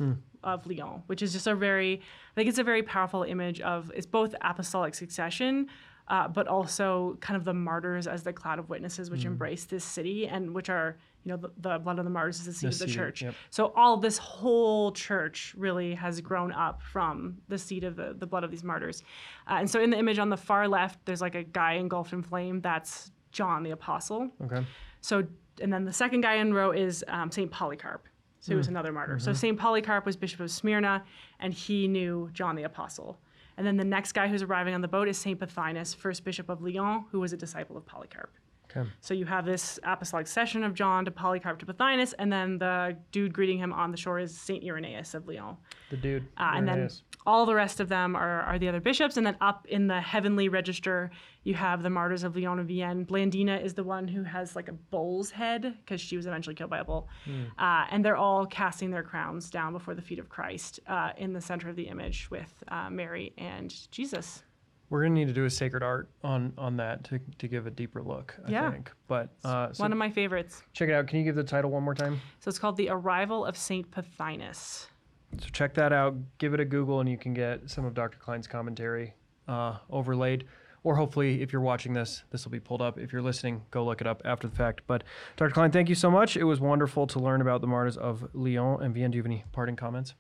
of 0.44 0.66
Lyon, 0.68 1.04
which 1.08 1.22
is 1.22 1.34
just 1.34 1.48
a 1.48 1.56
very 1.56 2.02
I 2.02 2.34
think 2.36 2.50
it's 2.50 2.60
a 2.60 2.64
very 2.64 2.84
powerful 2.84 3.24
image 3.24 3.62
of 3.62 3.92
it's 3.96 4.06
both 4.08 4.34
apostolic 4.42 4.96
succession, 4.96 5.68
uh, 6.08 6.28
but 6.28 6.48
also 6.48 7.18
kind 7.22 7.38
of 7.38 7.44
the 7.46 7.54
martyrs 7.54 8.08
as 8.08 8.24
the 8.24 8.34
cloud 8.34 8.60
of 8.60 8.70
witnesses 8.70 9.10
which 9.12 9.26
embrace 9.26 9.66
this 9.66 9.84
city 9.84 10.28
and 10.28 10.54
which 10.56 10.70
are 10.70 10.98
you 11.24 11.30
know 11.30 11.38
the, 11.38 11.50
the 11.58 11.78
blood 11.78 12.00
of 12.00 12.06
the 12.06 12.10
martyrs 12.12 12.40
is 12.40 12.46
the 12.48 12.54
seed 12.54 12.70
The 12.72 12.74
of 12.74 12.80
the 12.80 12.86
seed, 12.88 12.96
church. 12.96 13.22
yep. 13.22 13.36
So 13.52 13.72
all 13.76 13.98
this 13.98 14.18
whole 14.18 14.92
church 14.92 15.54
really 15.58 15.94
has 15.94 16.20
grown 16.22 16.52
up 16.52 16.82
from 16.82 17.38
the 17.48 17.60
seed 17.60 17.84
of 17.84 17.96
the, 17.96 18.16
the 18.18 18.26
blood 18.26 18.44
of 18.44 18.50
these 18.50 18.64
martyrs. 18.64 19.04
Uh, 19.48 19.58
and 19.60 19.70
so 19.70 19.80
in 19.80 19.92
the 19.92 20.00
image 20.00 20.18
on 20.18 20.30
the 20.30 20.38
far 20.38 20.68
left, 20.68 20.98
there's 21.06 21.22
like 21.22 21.36
a 21.36 21.44
guy 21.44 21.74
engulfed 21.74 22.12
in 22.14 22.24
flame. 22.24 22.60
That's 22.62 23.12
John 23.32 23.62
the 23.62 23.70
Apostle. 23.72 24.32
Okay. 24.46 24.66
So, 25.02 25.24
and 25.62 25.72
then 25.72 25.86
the 25.86 25.94
second 25.94 26.22
guy 26.22 26.36
in 26.36 26.54
row 26.56 26.72
is 26.72 27.06
um, 27.08 27.30
Saint 27.30 27.52
Polycarp. 27.52 28.08
So 28.42 28.54
he 28.54 28.56
was 28.56 28.68
another 28.68 28.92
martyr. 28.92 29.20
So 29.20 29.34
Saint 29.34 29.58
Polycarp 29.58 30.06
was 30.06 30.18
Bishop 30.18 30.40
of 30.40 30.50
Smyrna, 30.50 31.04
and 31.40 31.54
he 31.54 31.88
knew 31.88 32.30
John 32.34 32.56
the 32.56 32.64
Apostle. 32.64 33.20
And 33.56 33.68
then 33.68 33.78
the 33.78 33.86
next 33.86 34.14
guy 34.14 34.28
who's 34.28 34.42
arriving 34.42 34.74
on 34.74 34.82
the 34.82 34.88
boat 34.88 35.08
is 35.08 35.18
Saint 35.18 35.40
Pothinus, 35.40 35.96
first 35.96 36.24
Bishop 36.24 36.50
of 36.50 36.62
Lyon, 36.62 37.06
who 37.12 37.20
was 37.20 37.34
a 37.34 37.38
disciple 37.38 37.78
of 37.78 37.86
Polycarp. 37.86 38.34
Okay. 38.76 38.90
So 39.02 39.14
you 39.14 39.26
have 39.26 39.46
this 39.46 39.80
apostolic 39.84 40.28
succession 40.28 40.64
of 40.64 40.74
John 40.74 41.06
to 41.06 41.12
Polycarp 41.12 41.60
to 41.60 41.66
Pothinus, 41.66 42.14
and 42.18 42.34
then 42.34 42.58
the 42.58 42.98
dude 43.12 43.34
greeting 43.34 43.60
him 43.60 43.74
on 43.74 43.92
the 43.92 43.98
shore 43.98 44.18
is 44.18 44.36
Saint 44.36 44.64
Irenaeus 44.64 45.14
of 45.14 45.28
Lyon. 45.28 45.58
The 45.92 45.98
dude. 45.98 46.24
Uh, 46.38 46.52
and 46.56 46.68
then. 46.68 46.90
All 47.26 47.46
the 47.46 47.56
rest 47.56 47.80
of 47.80 47.90
them 47.90 48.16
are, 48.16 48.42
are 48.42 48.58
the 48.60 48.68
other 48.68 48.80
bishops. 48.82 49.18
And 49.18 49.26
then 49.26 49.38
up 49.42 49.68
in 49.68 49.88
the 49.88 50.02
heavenly 50.02 50.50
register, 50.50 51.12
you 51.44 51.54
have 51.54 51.84
the 51.84 51.90
martyrs 51.90 52.24
of 52.24 52.36
Lyon 52.36 52.60
and 52.60 52.68
Vienne. 52.68 53.06
Blandina 53.06 53.64
is 53.64 53.74
the 53.74 53.84
one 53.84 54.08
who 54.08 54.24
has 54.24 54.56
like 54.56 54.68
a 54.70 54.74
bull's 54.74 55.32
head 55.32 55.76
because 55.84 56.02
she 56.02 56.16
was 56.18 56.26
eventually 56.26 56.56
killed 56.56 56.70
by 56.70 56.80
a 56.80 56.84
bull. 56.84 57.08
Uh, 57.60 57.86
and 57.92 58.04
they're 58.04 58.16
all 58.18 58.46
casting 58.46 58.92
their 58.92 59.04
crowns 59.04 59.50
down 59.50 59.74
before 59.74 59.96
the 59.96 60.02
feet 60.02 60.20
of 60.20 60.30
Christ 60.30 60.80
uh, 60.88 61.12
in 61.18 61.34
the 61.34 61.42
center 61.42 61.70
of 61.70 61.76
the 61.76 61.84
image 61.88 62.30
with 62.32 62.52
uh, 62.70 62.90
Mary 62.90 63.34
and 63.38 63.74
Jesus. 63.92 64.44
We're 64.90 65.04
gonna 65.04 65.16
need 65.16 65.28
to 65.30 65.34
do 65.34 65.46
a 65.46 65.50
sacred 65.50 65.84
art 65.84 66.10
on 66.22 66.52
on 66.58 66.76
that 66.76 67.06
to, 67.06 67.20
to 67.38 67.48
give 67.48 67.66
a 67.66 67.72
deeper 67.72 68.04
look. 68.04 68.36
I 68.46 68.52
Yeah. 68.52 68.72
think. 68.72 68.92
But 69.08 69.30
uh, 69.46 69.72
so 69.72 69.84
one 69.86 69.94
of 69.94 69.98
my 69.98 70.10
favorites. 70.10 70.64
check 70.74 70.90
it 70.90 70.92
out. 70.92 71.08
Can 71.08 71.20
you 71.20 71.24
give 71.24 71.36
the 71.36 71.46
title 71.46 71.72
one 71.72 71.84
more 71.84 71.96
time? 71.96 72.20
So 72.42 72.50
it's 72.50 72.60
called 72.60 72.76
The 72.76 72.90
Arrival 72.90 73.46
of 73.46 73.56
Saint 73.56 73.90
Pothinus. 73.90 74.88
So 75.40 75.48
check 75.52 75.74
that 75.76 75.94
out. 75.94 76.16
Give 76.38 76.54
it 76.54 76.60
a 76.60 76.66
Google, 76.66 77.00
and 77.00 77.10
you 77.10 77.18
can 77.18 77.34
get 77.34 77.70
some 77.70 77.86
of 77.86 77.94
Dr. 77.94 78.18
Klein's 78.18 78.48
commentary 78.48 79.14
uh, 79.48 79.78
overlaid. 79.90 80.46
Or 80.84 80.96
hopefully, 80.96 81.42
if 81.42 81.54
you're 81.54 81.62
watching 81.62 81.94
this, 81.94 82.24
this 82.32 82.44
will 82.44 82.52
be 82.52 82.60
pulled 82.60 82.82
up. 82.82 82.98
If 82.98 83.14
you're 83.14 83.22
listening, 83.22 83.62
go 83.70 83.86
look 83.86 84.02
it 84.02 84.08
up 84.08 84.22
after 84.26 84.48
the 84.48 84.56
fact. 84.56 84.82
But 84.88 85.04
Dr. 85.38 85.52
Klein, 85.52 85.72
thank 85.72 85.90
you 85.90 85.96
so 85.96 86.10
much. 86.10 86.36
It 86.36 86.44
was 86.44 86.60
wonderful 86.60 87.06
to 87.08 87.20
learn 87.20 87.42
about 87.42 87.62
the 87.62 87.68
martyrs 87.68 87.98
of 87.98 88.28
Lyon 88.34 88.82
and 88.82 88.94
Vienne. 88.94 89.12
Do 89.12 89.18
you 89.18 89.22
have 89.22 89.28
any 89.28 89.44
parting 89.52 89.76
comments? 89.76 90.16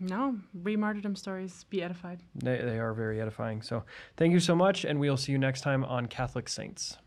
No, 0.00 0.36
read 0.52 0.80
martyrdom 0.80 1.14
stories, 1.14 1.64
be 1.70 1.82
edified. 1.82 2.22
They, 2.34 2.58
they 2.58 2.78
are 2.78 2.92
very 2.92 3.20
edifying. 3.20 3.62
So 3.62 3.84
thank 4.16 4.32
you 4.32 4.40
so 4.40 4.56
much, 4.56 4.84
and 4.84 4.98
we'll 4.98 5.16
see 5.16 5.30
you 5.32 5.38
next 5.38 5.60
time 5.60 5.84
on 5.84 6.06
Catholic 6.06 6.48
Saints. 6.48 6.98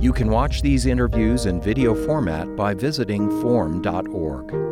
You 0.00 0.12
can 0.12 0.30
watch 0.30 0.62
these 0.62 0.86
interviews 0.86 1.46
in 1.46 1.60
video 1.60 1.94
format 1.94 2.56
by 2.56 2.74
visiting 2.74 3.30
formed.org. 3.40 4.71